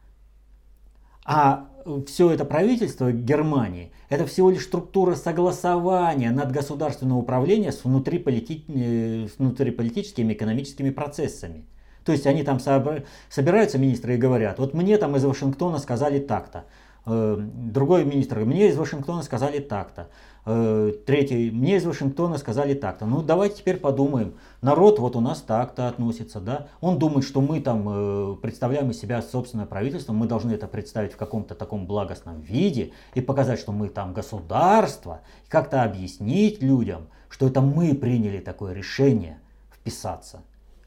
[1.25, 1.69] А
[2.07, 8.65] все это правительство Германии, это всего лишь структура согласования надгосударственного управления с, внутриполити...
[8.69, 11.65] Э, с внутриполитическими экономическими процессами.
[12.05, 16.65] То есть они там собираются министры и говорят, вот мне там из Вашингтона сказали так-то,
[17.09, 20.09] другой министр, мне из Вашингтона сказали так-то,
[20.45, 23.07] э, третий, мне из Вашингтона сказали так-то.
[23.07, 27.61] Ну давайте теперь подумаем, народ вот у нас так-то относится, да, он думает, что мы
[27.61, 32.41] там э, представляем из себя собственное правительство, мы должны это представить в каком-то таком благостном
[32.41, 38.39] виде и показать, что мы там государство, и как-то объяснить людям, что это мы приняли
[38.39, 39.41] такое решение
[39.73, 40.43] вписаться.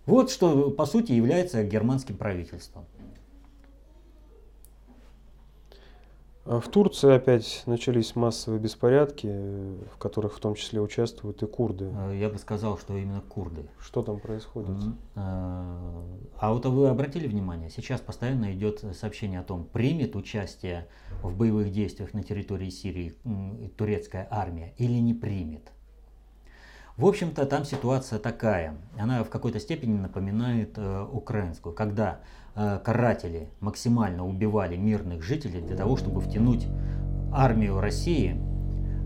[0.06, 2.86] Вот что по сути является германским правительством.
[6.31, 11.92] А в Турции опять начались массовые беспорядки, в которых в том числе участвуют и курды.
[11.96, 13.68] Э, я бы сказал, что именно курды.
[13.80, 14.76] Что там происходит?
[15.16, 16.04] А,
[16.40, 20.88] а вот вы обратили внимание, сейчас постоянно идет сообщение о том, примет участие
[21.22, 23.14] в боевых действиях на территории Сирии
[23.78, 25.72] турецкая армия или не примет.
[26.98, 28.78] В общем-то, там ситуация такая.
[28.98, 35.76] Она в какой-то степени напоминает э, украинскую, когда э, каратели максимально убивали мирных жителей для
[35.76, 36.68] того, чтобы втянуть
[37.32, 38.36] армию России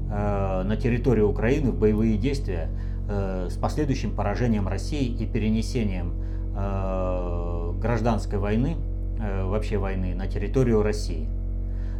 [0.09, 2.69] э, на территорию Украины в боевые действия
[3.07, 6.13] э, с последующим поражением России и перенесением
[6.55, 8.77] э, гражданской войны,
[9.19, 11.27] э, вообще войны, на территорию России.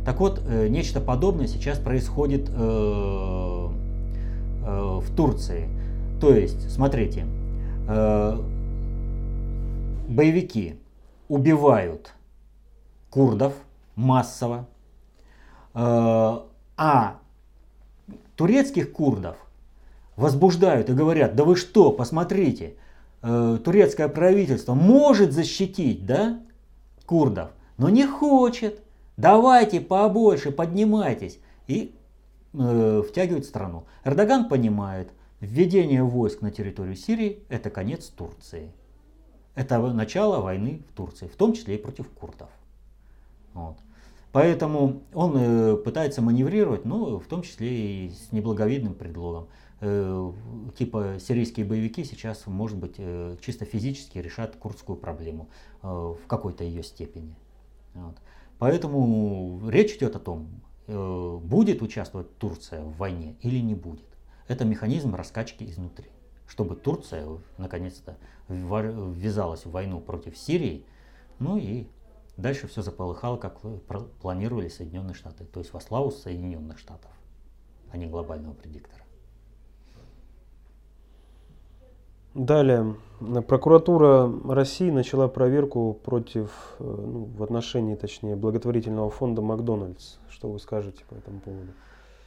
[0.04, 3.70] Так вот, э, нечто подобное сейчас происходит э,
[4.66, 5.68] Э, в Турции.
[6.20, 7.26] То есть, смотрите,
[7.88, 8.38] э,
[10.08, 10.76] боевики
[11.28, 12.14] убивают
[13.10, 13.54] курдов
[13.96, 14.68] массово,
[15.74, 16.40] э,
[16.78, 17.20] а
[18.36, 19.38] турецких курдов
[20.16, 22.76] возбуждают и говорят, да вы что, посмотрите,
[23.22, 26.40] турецкое правительство может защитить, да,
[27.06, 28.82] курдов, но не хочет.
[29.18, 31.40] Давайте побольше, поднимайтесь.
[31.68, 31.96] И
[32.54, 33.86] э, втягивает страну.
[34.04, 35.10] Эрдоган понимает,
[35.40, 38.72] введение войск на территорию Сирии– это конец Турции.
[39.56, 42.50] Это начало войны в Турции, в том числе и против курдов.
[43.54, 43.78] Вот.
[44.32, 49.48] Поэтому он э, пытается маневрировать, но в том числе и с неблаговидным предлогом.
[49.80, 50.32] Э,
[50.78, 55.48] типа сирийские боевики сейчас, может быть, э, чисто физически решат курдскую проблему
[55.82, 57.34] э, в какой-то ее степени.
[57.94, 58.18] Вот.
[58.60, 60.50] Поэтому речь идет о том,
[60.88, 64.06] Э, будет участвовать Турция в войне или не будет.
[64.48, 66.10] Это механизм раскачки изнутри.
[66.48, 67.28] Чтобы Турция
[67.58, 70.86] наконец-то ввязалась в войну против Сирии,
[71.40, 71.88] ну и
[72.38, 73.60] дальше все заполыхало, как
[74.22, 75.46] планировали Соединенные Штаты.
[75.46, 77.12] То есть во славу Соединенных Штатов,
[77.92, 79.06] а не глобального предиктора.
[82.36, 82.98] Далее.
[83.48, 90.18] Прокуратура России начала проверку против, э, ну, в отношении, точнее, благотворительного фонда Макдональдс.
[90.30, 91.72] Что вы скажете по этому поводу?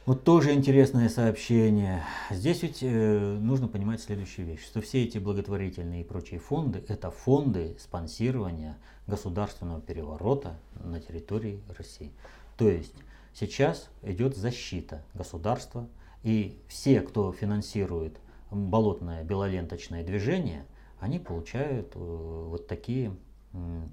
[0.09, 2.01] Вот тоже интересное сообщение.
[2.31, 7.11] Здесь ведь э, нужно понимать следующую вещь, что все эти благотворительные и прочие фонды– это
[7.11, 12.11] фонды спонсирования государственного переворота на территории России.
[12.57, 12.95] То есть
[13.35, 15.87] сейчас идет защита государства,
[16.23, 18.19] и все, кто финансирует
[18.49, 20.65] болотное белоленточное движение,
[20.99, 23.15] они получают э, вот такие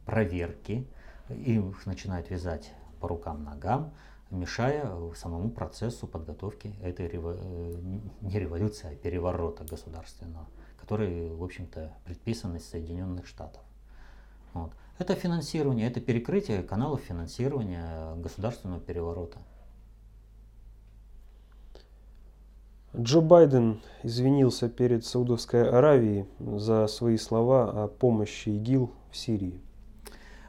[0.07, 0.87] проверки,
[1.29, 3.93] их начинают вязать по рукам, ногам,
[4.37, 10.47] мешая самому процессу подготовки этой не революции, а переворота государственного,
[10.81, 13.63] который, в общем-то, предписан из Соединенных Штатов.
[14.53, 14.73] Вот.
[14.99, 19.39] Это финансирование, это перекрытие каналов финансирования государственного переворота.
[22.97, 29.61] Джо Байден извинился перед Саудовской Аравией за свои слова о помощи ИГИЛ в Сирии.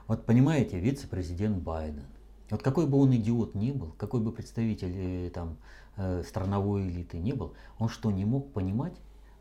[0.08, 2.06] Вот понимаете, вице-президент Байден,
[2.50, 5.58] вот какой бы он идиот ни был, какой бы представитель э, там,
[5.98, 8.94] э, страновой элиты ни был, он что, не мог понимать,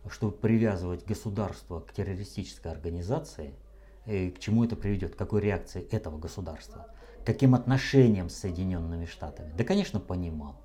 [0.09, 3.55] что привязывать государство к террористической организации–
[4.07, 6.87] и к чему это приведет, к какой реакции этого государства,
[7.25, 9.53] каким отношениям с Соединенными Штатами.
[9.57, 10.57] Да, конечно, понимал.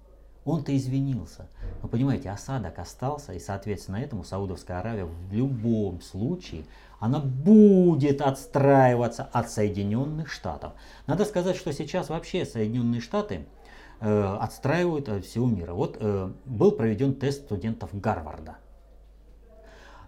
[0.44, 1.48] Он-то извинился.
[1.82, 6.66] Но понимаете, осадок остался, и, соответственно, этому Саудовская Аравия в любом случае,
[7.00, 10.74] она будет отстраиваться от Соединенных Штатов.
[11.06, 13.46] Надо сказать, что сейчас вообще Соединенные Штаты
[14.00, 15.74] э, отстраивают от всего мира.
[15.74, 18.58] Вот э, был проведен тест студентов Гарварда.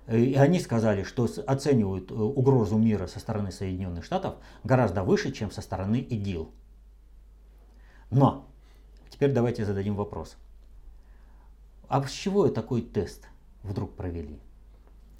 [0.07, 5.51] И они сказали, что оценивают э, угрозу мира со стороны Соединенных Штатов гораздо выше, чем
[5.51, 6.51] со стороны ИГИЛ.
[8.09, 8.52] Но
[9.13, 10.37] теперь давайте зададим вопрос.
[11.87, 13.27] А с чего такой тест
[13.61, 14.39] вдруг провели?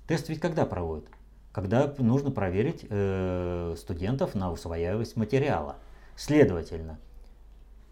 [0.08, 1.08] Тест ведь когда проводят?
[1.52, 5.76] Когда нужно проверить э, студентов на усвояемость материала.
[6.16, 7.00] Следовательно,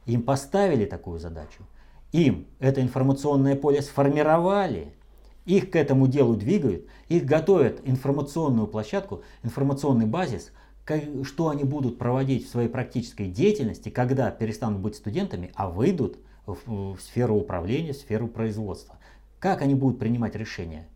[0.05, 1.63] им поставили такую задачу,
[2.11, 4.93] им это информационное поле сформировали–
[5.45, 10.51] их к этому делу двигают, их готовят информационную площадку, информационный базис,
[11.23, 16.95] что они будут проводить в своей практической деятельности, когда перестанут быть студентами, а выйдут в,
[16.95, 18.95] в сферу управления, в сферу производства.
[19.39, 20.87] Как они будут принимать решения?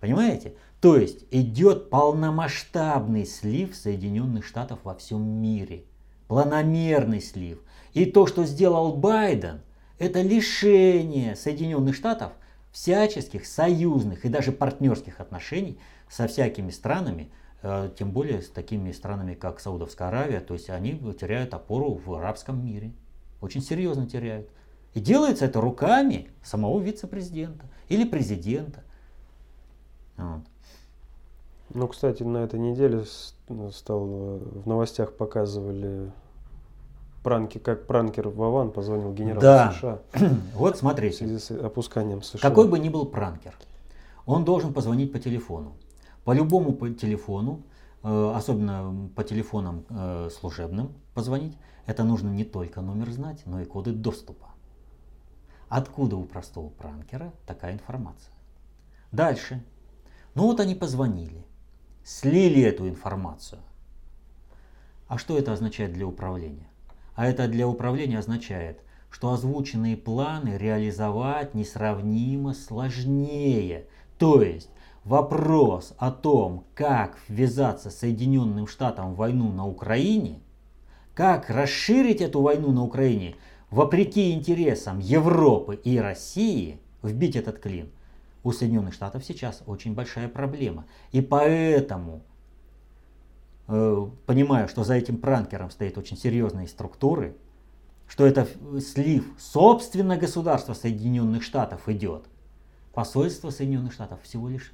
[0.00, 0.54] Понимаете?
[0.80, 5.84] То есть идет полномасштабный слив Соединенных Штатов во всем мире.
[6.26, 7.58] Планомерный слив.
[7.92, 9.60] И то, что сделал Байден,
[9.98, 12.32] это лишение Соединенных Штатов
[12.72, 17.30] всяческих союзных и даже партнерских отношений со всякими странами,
[17.62, 22.64] тем более с такими странами, как Саудовская Аравия, то есть они теряют опору в арабском
[22.64, 22.92] мире.
[23.40, 24.48] Очень серьезно теряют.
[24.94, 28.82] И делается это руками самого вице-президента или президента.
[30.16, 30.42] Вот.
[31.72, 33.04] Ну, кстати, на этой неделе
[33.72, 36.10] стал э, в новостях показывали
[37.22, 39.72] пранки, как пранкер Вован позвонил генералу да.
[39.72, 39.98] США.
[40.54, 41.14] вот смотрите.
[41.14, 42.40] В связи с опусканием США.
[42.40, 43.54] Какой бы ни был пранкер,
[44.26, 45.74] он должен позвонить по телефону.
[46.30, 47.64] По любому по телефону,
[48.04, 53.64] э, особенно по телефонам э, служебным позвонить, это нужно не только номер знать, но и
[53.64, 54.50] коды доступа.
[55.68, 58.32] Откуда у простого пранкера такая информация?
[59.10, 59.64] Дальше.
[60.36, 61.44] Ну вот они позвонили,
[62.04, 63.60] слили эту информацию.
[65.08, 66.68] А что это означает для управления?
[67.16, 73.88] А это для управления означает, что озвученные планы реализовать несравнимо сложнее.
[74.16, 74.70] То есть
[75.10, 80.40] вопрос о том, как ввязаться Соединенным Штатам в войну на Украине,
[81.14, 83.36] как расширить эту войну на Украине
[83.70, 87.90] вопреки интересам Европы и России, вбить этот клин,
[88.42, 90.86] у Соединенных Штатов сейчас очень большая проблема.
[91.12, 92.22] И поэтому
[93.72, 97.36] Э, понимая, что за этим пранкером стоит очень серьезные структуры,
[98.08, 98.48] что это
[98.80, 102.24] слив собственно государства Соединенных Штатов идет,
[102.92, 104.72] посольство Соединенных Штатов всего лишь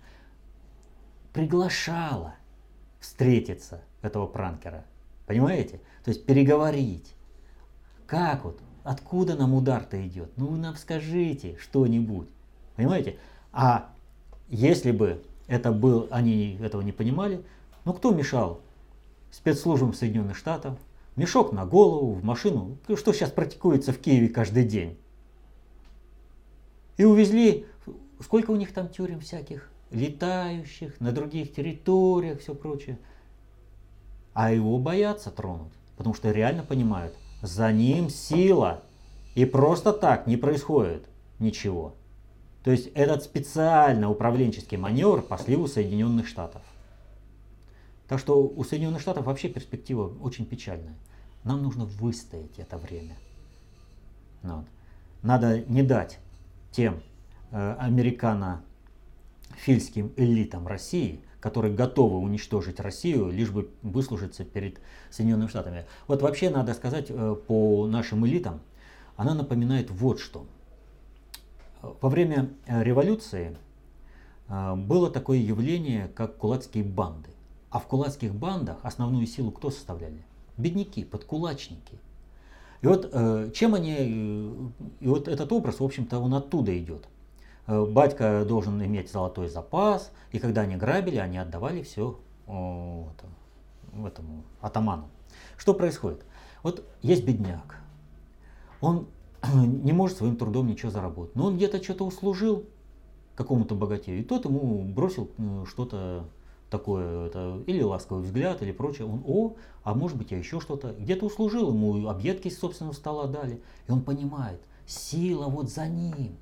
[1.37, 2.35] приглашало
[2.99, 4.87] встретиться этого пранкера.
[5.27, 5.81] Понимаете?
[6.03, 7.15] То есть переговорить.
[8.07, 8.59] Как вот?
[8.85, 10.31] Откуда нам удар-то идет?
[10.39, 12.29] Ну вы нам скажите что-нибудь.
[12.77, 13.19] Понимаете?
[13.53, 13.91] А
[14.49, 17.45] если бы это был, они этого не понимали,
[17.85, 18.63] ну кто мешал
[19.31, 20.79] спецслужбам Соединенных Штатов,
[21.17, 24.97] мешок на голову, в машину, что сейчас практикуется в Киеве каждый день.
[26.97, 27.67] И увезли,
[28.23, 32.99] сколько у них там тюрем всяких, летающих, на других территориях, все прочее.
[34.35, 38.83] А его боятся тронуть, потому что реально понимают, за ним сила.
[39.35, 41.07] И просто так не происходит
[41.39, 41.95] ничего.
[42.65, 46.63] То есть этот специально управленческий маневр по сливу Соединенных Штатов.
[48.09, 50.95] Так что у Соединенных Штатов вообще перспектива очень печальная.
[51.45, 53.17] Нам нужно выстоять это время.
[54.43, 54.67] Ну вот.
[55.23, 56.19] Надо не дать
[56.73, 57.01] тем
[57.51, 57.77] э,
[59.47, 64.81] американо-фильским элитам России, которые готовы уничтожить Россию, лишь бы выслужиться перед
[65.11, 65.85] Соединенными Штатами.
[66.09, 68.61] Вот вообще надо сказать э, по нашим элитам,
[69.17, 70.47] она напоминает вот что.
[71.83, 73.57] Во время э, революции
[74.49, 77.31] было такое явление, как кулацкие банды.
[77.69, 80.23] А в кулацких бандах основную силу кто составляли?
[80.57, 81.99] Бедняки, подкулачники.
[82.81, 83.11] И вот
[83.55, 84.71] чем они,
[85.01, 87.09] и вот этот образ, в общем-то, он оттуда идет.
[87.67, 95.09] Батька должен иметь золотой запас, и когда они грабили, они отдавали все этому атаману.
[95.57, 96.25] Что происходит?
[96.63, 97.81] Вот есть бедняк,
[98.81, 99.07] он
[99.55, 102.65] не может своим трудом ничего заработать, но он где-то что-то услужил
[103.35, 106.25] какому-то богатею, и тот ему бросил э, что-то
[106.71, 109.07] такое, это, или ласковый взгляд, или прочее.
[109.07, 113.27] Он, о, а может быть я еще что-то, где-то услужил ему, объедки из собственного стола
[113.27, 113.63] дали.
[113.87, 116.37] И он понимает, сила вот за ним,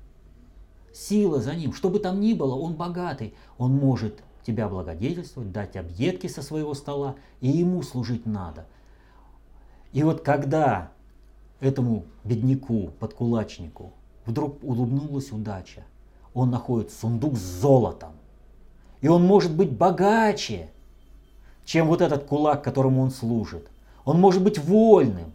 [0.95, 5.75] сила за ним, что бы там ни было, он богатый, он может тебя благодетельствовать, дать
[5.75, 8.65] объедки со своего стола, и ему служить надо.
[9.91, 10.91] И вот когда
[11.59, 13.91] этому бедняку, подкулачнику,
[14.25, 15.83] вдруг улыбнулась удача,
[16.33, 18.13] он находит сундук с золотом,
[19.01, 20.69] и он может быть богаче,
[21.65, 23.69] чем вот этот кулак, которому он служит.
[24.05, 25.33] Он может быть вольным,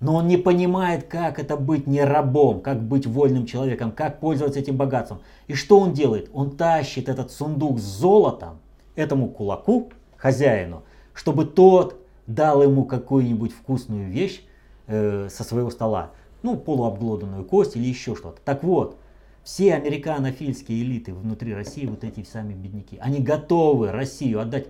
[0.00, 4.58] но он не понимает, как это быть не рабом, как быть вольным человеком, как пользоваться
[4.58, 5.20] этим богатством.
[5.46, 6.30] И что он делает?
[6.32, 8.60] Он тащит этот сундук с золотом
[8.96, 10.82] этому кулаку, хозяину,
[11.12, 14.42] чтобы тот дал ему какую-нибудь вкусную вещь
[14.86, 16.12] э, со своего стола.
[16.42, 18.40] Ну, полуобглоданную кость или еще что-то.
[18.42, 18.96] Так вот,
[19.42, 24.68] все американофильские элиты внутри России, вот эти сами бедняки, они готовы Россию отдать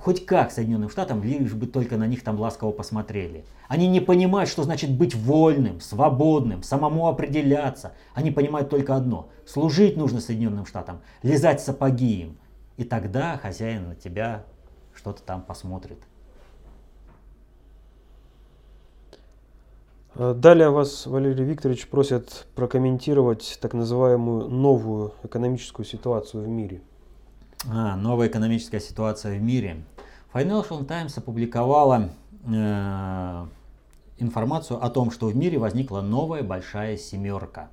[0.00, 3.44] хоть как Соединенным Штатам, лишь бы только на них там ласково посмотрели.
[3.68, 7.92] Они не понимают, что значит быть вольным, свободным, самому определяться.
[8.12, 9.30] Они понимают только одно.
[9.46, 12.38] Служить нужно Соединенным Штатам, лизать сапоги им.
[12.76, 14.44] И тогда хозяин на тебя
[14.94, 15.98] что-то там посмотрит.
[20.16, 26.82] Э, далее вас, Валерий Викторович, просят прокомментировать так называемую новую экономическую ситуацию в мире.
[27.68, 29.82] А, новая экономическая ситуация в мире.
[30.32, 32.10] Financial Times опубликовала
[32.46, 33.46] э,
[34.18, 37.68] информацию о том, что в мире возникла новая большая семерка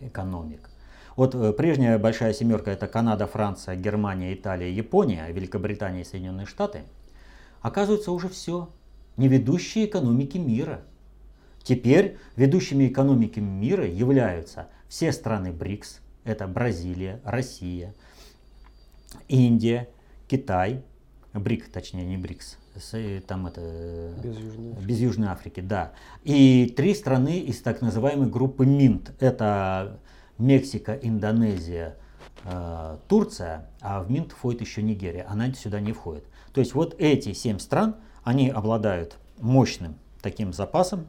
[0.00, 0.70] экономик.
[1.16, 6.82] Вот э, прежняя большая семерка это Канада, Франция, Германия, Италия, Япония, Великобритания и Соединенные Штаты.
[7.60, 8.70] Оказывается уже все.
[9.16, 10.80] Не ведущие экономики мира–
[11.66, 17.92] Теперь ведущими экономиками мира являются все страны БРИКС, это Бразилия, Россия,
[19.28, 19.88] Индия,
[20.28, 20.82] Китай,
[21.32, 22.58] БРИК, точнее не БРИКС,
[22.92, 24.86] э, там это без Южной, Африки.
[24.86, 25.92] без Южной Африки, да.
[26.24, 29.98] И три страны из так называемой группы МИНТ, это
[30.38, 31.96] Мексика, Индонезия,
[32.44, 36.24] э, Турция, а в МИНТ входит еще Нигерия, она сюда не входит.
[36.52, 41.06] То есть вот эти семь стран, они обладают мощным таким запасом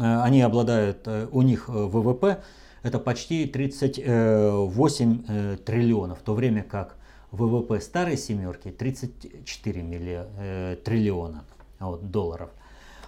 [0.00, 2.42] Э, они обладают, у них ВВП
[2.82, 6.96] это почти 38 триллионов, в то время как
[7.34, 11.44] ВВП старой семерки 34 милли, триллиона
[11.80, 12.50] вот, долларов.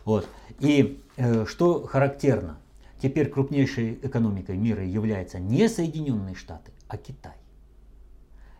[0.04, 0.28] Вот.
[0.60, 1.00] И
[1.46, 2.58] что характерно,
[3.00, 7.34] теперь крупнейшей экономикой мира являются не Соединенные Штаты, а Китай.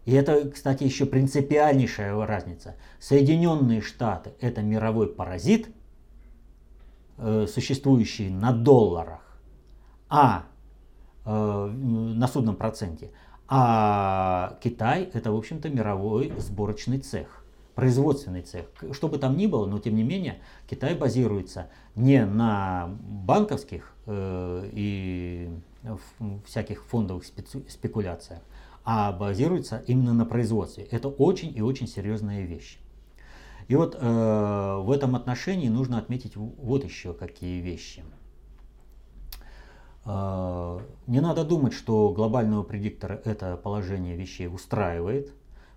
[0.05, 2.77] И это, кстати, еще принципиальнейшая разница.
[3.01, 5.69] Соединенные Штаты– это мировой паразит–
[7.19, 9.23] Э, существующие на долларах,
[10.11, 10.45] а
[11.25, 13.11] э, на судном проценте,
[13.49, 17.45] а Китай это, в общем-то, мировой сборочный цех,
[17.75, 18.67] производственный цех.
[18.93, 20.39] Что бы там ни было, но тем не менее
[20.69, 25.51] Китай базируется не на банковских э, и
[26.45, 28.41] всяких фондовых спекуляциях,
[28.85, 30.85] а базируется именно на производстве.
[30.91, 32.79] Это очень и очень серьезная вещь.
[33.69, 38.05] И вот э, в этом отношении нужно отметить вот еще какие вещи.
[40.07, 45.33] Э, не надо думать, что глобального предиктора это положение вещей устраивает.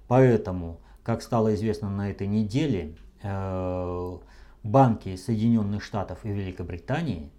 [0.08, 4.18] Поэтому, как стало известно на этой неделе, э,
[4.64, 7.32] банки Соединенных Штатов и Великобритании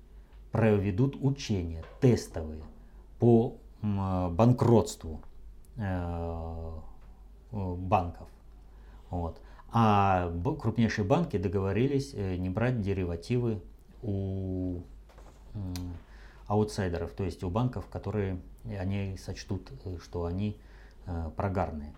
[0.51, 2.63] проведут учения тестовые
[3.19, 5.21] по банкротству
[5.77, 6.73] э,
[7.53, 8.29] банков.
[9.11, 9.41] Вот.
[9.73, 13.63] А крупнейшие банки договорились э, не брать деривативы
[14.03, 14.81] у
[16.51, 20.59] аутсайдеров, то есть у банков, которые они сочтут, э, что они
[21.07, 21.95] э, прогарные.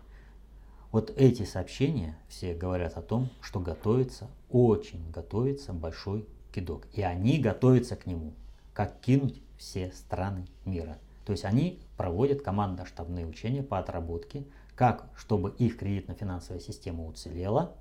[0.91, 6.87] Вот эти сообщения все говорят о том, что готовится, очень готовится большой кидок.
[6.93, 8.35] И они готовятся к нему,
[8.75, 10.99] как кинуть все страны мира.
[11.25, 14.45] То есть они проводят командно-штабные учения по отработке
[14.75, 17.75] как чтобы их кредитно-финансовая система уцелела,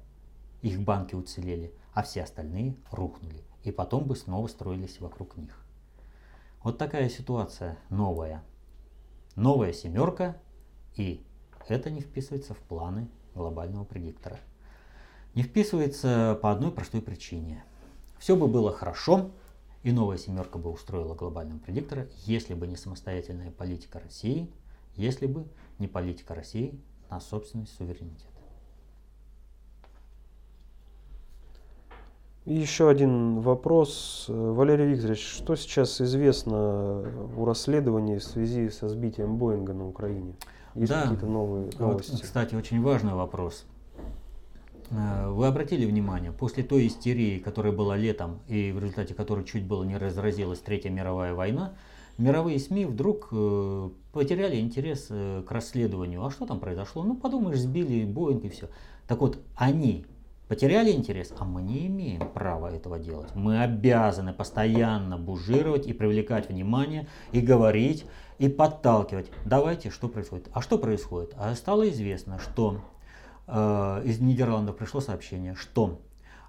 [0.61, 3.43] их банки уцелели, а все остальные рухнули.
[3.63, 5.60] И потом бы снова строились вокруг них.
[6.63, 8.43] Вот такая ситуация новая.
[9.35, 10.37] Новая семерка
[10.95, 11.25] и
[11.67, 14.39] это не вписывается в планы глобального предиктора.
[15.33, 17.63] Не вписывается по одной простой причине.
[18.19, 19.31] Все бы было хорошо,
[19.81, 24.51] и новая семерка бы устроила глобального предиктора, если бы не самостоятельная политика России,
[24.95, 25.47] если бы
[25.79, 28.30] не политика России на собственный суверенитет.
[32.45, 34.25] Еще один вопрос.
[34.27, 40.33] Валерий Викторович, что сейчас известно о расследовании в связи со сбитием Боинга на Украине?
[40.75, 41.03] Есть да.
[41.03, 42.11] какие-то новые новости?
[42.11, 43.65] Вот, кстати, очень важный вопрос.
[44.89, 49.65] Э, вы обратили внимание, после той истерии, которая была летом и в результате которой чуть
[49.65, 51.73] было не разразилась Третья мировая война,
[52.17, 56.25] мировые СМИ вдруг э, потеряли интерес э, к расследованию.
[56.25, 57.03] А что там произошло?
[57.03, 58.69] Ну, подумаешь, сбили Боинг и все.
[59.07, 60.05] Так вот, они
[60.51, 63.33] потеряли интерес, а мы не имеем права этого делать.
[63.35, 68.05] Мы обязаны постоянно бужировать и привлекать внимание, и говорить,
[68.37, 69.31] и подталкивать.
[69.45, 70.49] Давайте, что происходит?
[70.51, 71.33] А что происходит?
[71.37, 72.81] А стало известно, что
[73.47, 76.01] э, из Нидерландов пришло сообщение, что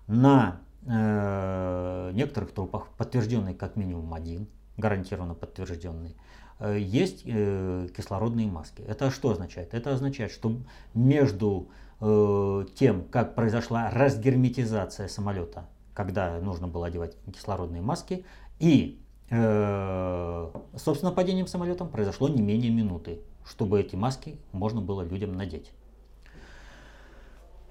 [0.08, 4.48] на э, некоторых трупах, подтвержденный как минимум один,
[4.78, 6.16] гарантированно подтвержденный,
[6.58, 8.82] э, есть э, кислородные маски.
[8.82, 9.74] Это что означает?
[9.74, 10.56] Это означает, что
[10.92, 11.68] между
[12.04, 18.26] Э, тем, как произошла разгерметизация самолета, когда нужно было одевать кислородные маски,
[18.58, 19.00] и,
[19.30, 25.70] э, собственно, падением самолетом произошло не менее минуты, чтобы эти маски можно было людям надеть.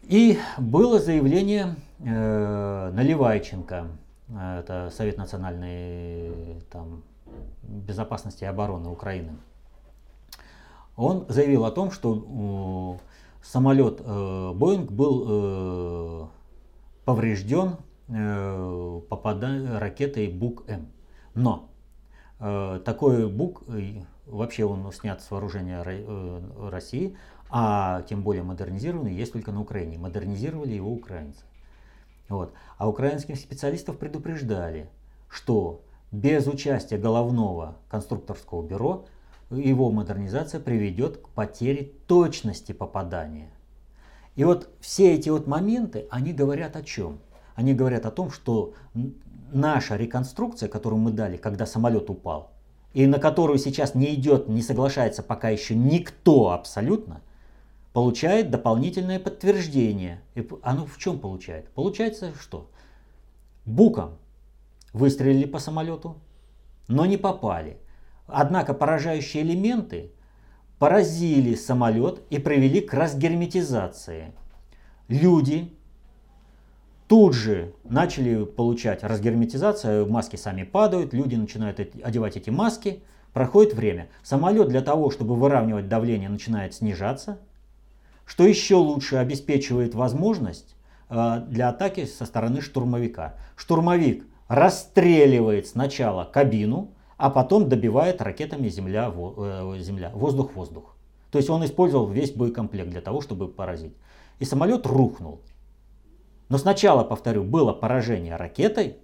[0.04, 3.88] И было заявление э, Наливайченко,
[4.30, 7.04] это Совет национальной там,
[7.64, 9.34] безопасности и обороны Украины.
[10.96, 12.98] Он заявил о том, что
[13.42, 16.28] самолет э, Боинг был э,
[17.06, 17.78] поврежден
[18.08, 19.80] э, попада...
[19.80, 20.88] ракетой Бук-М.
[21.34, 21.68] Но
[22.40, 23.62] такой Бук,
[24.26, 25.84] вообще он снят с вооружения
[26.72, 27.16] России,
[27.52, 30.00] а тем более модернизированный, есть только на Украине.
[30.00, 31.44] Модернизировали его украинцы.
[32.30, 32.52] Вот.
[32.80, 34.90] А украинских специалистов предупреждали,
[35.30, 35.82] что
[36.12, 39.06] без участия головного конструкторского бюро
[39.52, 43.50] его модернизация приведет к потере точности попадания.
[44.36, 47.20] И вот все эти вот моменты, они говорят о чем?
[47.56, 48.74] Они говорят о том, что
[49.52, 52.52] наша реконструкция, которую мы дали, когда самолет упал,
[52.94, 57.22] и на которую сейчас не идет, не соглашается пока еще никто абсолютно,
[57.94, 60.22] получает дополнительное подтверждение.
[60.36, 61.70] И оно в чем получает?
[61.72, 62.70] Получается что?
[63.66, 64.18] Буком
[64.94, 66.16] выстрелили по самолету,
[66.88, 67.78] но не попали.
[68.34, 70.12] Однако поражающие элементы
[70.80, 74.32] поразили самолет и привели к разгерметизации.
[75.08, 75.74] Люди
[77.08, 83.04] тут же начали получать разгерметизацию, маски сами падают, люди начинают одевать эти маски,
[83.34, 84.08] проходит время.
[84.24, 87.38] Самолет для того, чтобы выравнивать давление, начинает снижаться,
[88.26, 90.76] что еще лучше обеспечивает возможность
[91.10, 93.36] э, для атаки со стороны штурмовика.
[93.58, 96.92] Штурмовик расстреливает сначала кабину,
[97.22, 100.96] а потом добивает ракетами земля, э, земля, воздух-воздух.
[101.30, 103.94] То есть он использовал весь боекомплект для того, чтобы поразить.
[104.40, 105.40] И самолет рухнул.
[106.50, 108.98] Но сначала, повторю, было поражение ракетой,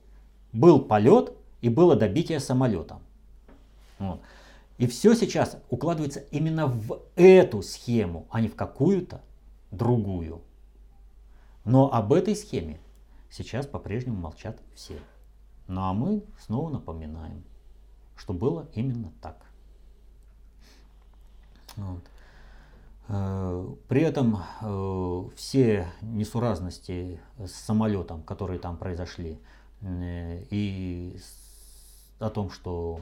[0.52, 3.02] был полет и было добитие самолетом.
[4.00, 4.20] Вот.
[4.80, 9.22] И все сейчас укладывается именно в эту схему, а не в какую-то
[9.70, 10.42] другую.
[11.66, 12.80] Но об этой схеме
[13.30, 14.96] сейчас по-прежнему молчат все.
[15.68, 17.44] Ну а мы снова напоминаем
[18.18, 19.38] что было именно так.
[21.76, 22.04] Вот.
[23.10, 29.40] Э, при этом э, все несуразности с самолетом, которые там произошли,
[29.82, 31.18] э, и
[32.20, 33.02] о том, что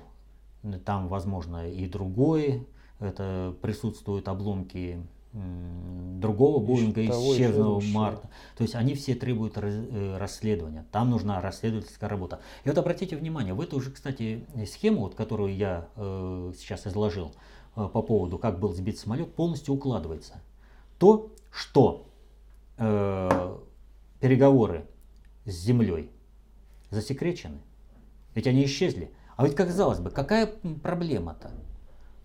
[0.83, 2.65] там возможно и другое,
[2.99, 5.01] это присутствуют обломки
[5.35, 8.29] другого Боинга исчезлого марта.
[8.57, 10.85] То есть они все требуют э, расследования.
[10.91, 12.39] Там нужна расследовательская работа.
[12.63, 17.33] И вот обратите внимание, в эту же, кстати, схему, вот, которую я э, сейчас изложил
[17.75, 20.41] э, по поводу, как был сбит самолет, полностью укладывается.
[20.97, 22.07] То, что
[22.77, 23.57] э,
[24.19, 24.85] переговоры
[25.45, 26.09] с землей
[26.89, 27.59] засекречены,
[28.33, 29.11] ведь они исчезли.
[29.35, 30.47] А ведь, казалось бы, какая
[30.81, 31.51] проблема-то?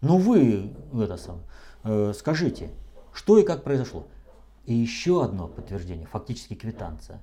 [0.00, 1.42] Ну вы это сам,
[1.84, 2.70] э, скажите,
[3.20, 4.06] что и как произошло.
[4.64, 7.20] И еще одно подтверждение, фактически квитанция.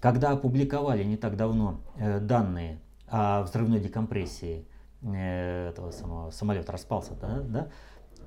[0.00, 4.64] Когда опубликовали не так давно э, данные о взрывной декомпрессии
[5.02, 7.68] э, этого самого самолета распался, да, да,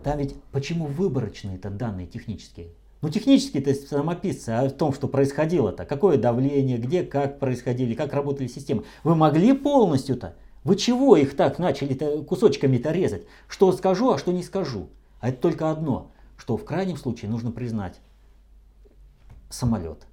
[0.03, 2.73] там ведь почему выборочные это данные технические?
[3.01, 8.13] Ну, технические то есть самописцы о том, что происходило-то, какое давление, где, как происходили, как
[8.13, 8.83] работали системы.
[9.03, 10.35] Вы могли полностью-то?
[10.63, 13.25] Вы чего их так начали кусочками-то резать?
[13.47, 14.89] Что скажу, а что не скажу?
[15.21, 17.99] А это только одно– что в крайнем случае нужно признать
[19.49, 20.07] самолет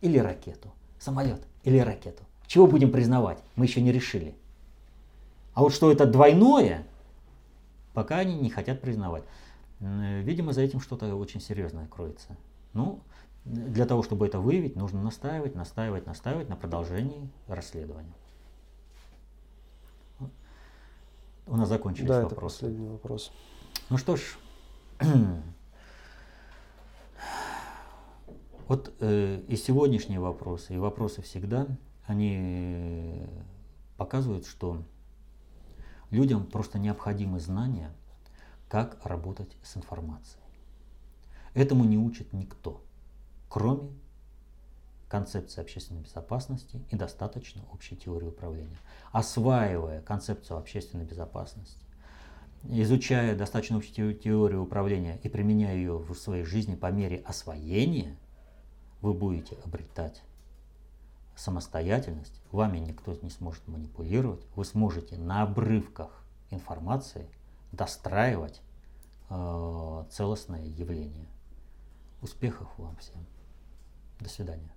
[0.00, 0.72] или ракету.
[0.98, 2.22] Самолет или ракету.
[2.46, 3.42] Чего будем признавать?
[3.56, 4.36] Мы еще не решили.
[5.54, 6.86] А вот что это двойное,
[7.94, 9.24] пока они не хотят признавать.
[9.80, 12.36] Видимо, за этим что-то очень серьезное кроется.
[12.72, 13.00] Ну,
[13.44, 18.14] для того, чтобы это выявить, нужно настаивать, настаивать, настаивать на продолжении расследования.
[21.48, 22.34] У нас закончились да, вопросы.
[22.34, 23.32] Это последний вопрос.
[23.90, 24.38] Ну что ж,
[28.72, 31.66] вот э, и сегодняшние вопросы, и вопросы всегда,
[32.06, 33.26] они
[33.98, 34.82] показывают, что
[36.08, 37.92] людям просто необходимы знания,
[38.70, 40.42] как работать с информацией.
[41.52, 42.82] Этому не учит никто,
[43.50, 43.90] кроме
[45.06, 48.78] концепции общественной безопасности и достаточно общей теории управления.
[49.10, 51.84] Осваивая концепцию общественной безопасности,
[52.64, 58.16] изучая достаточно общую теорию управления и применяя ее в своей жизни по мере освоения,
[59.02, 60.22] вы будете обретать
[61.36, 67.28] самостоятельность, вами никто не сможет манипулировать, вы сможете на обрывках информации
[67.72, 68.60] достраивать
[69.28, 71.26] э, целостное явление.
[72.20, 73.26] Успехов вам всем.
[74.20, 74.72] До свидания.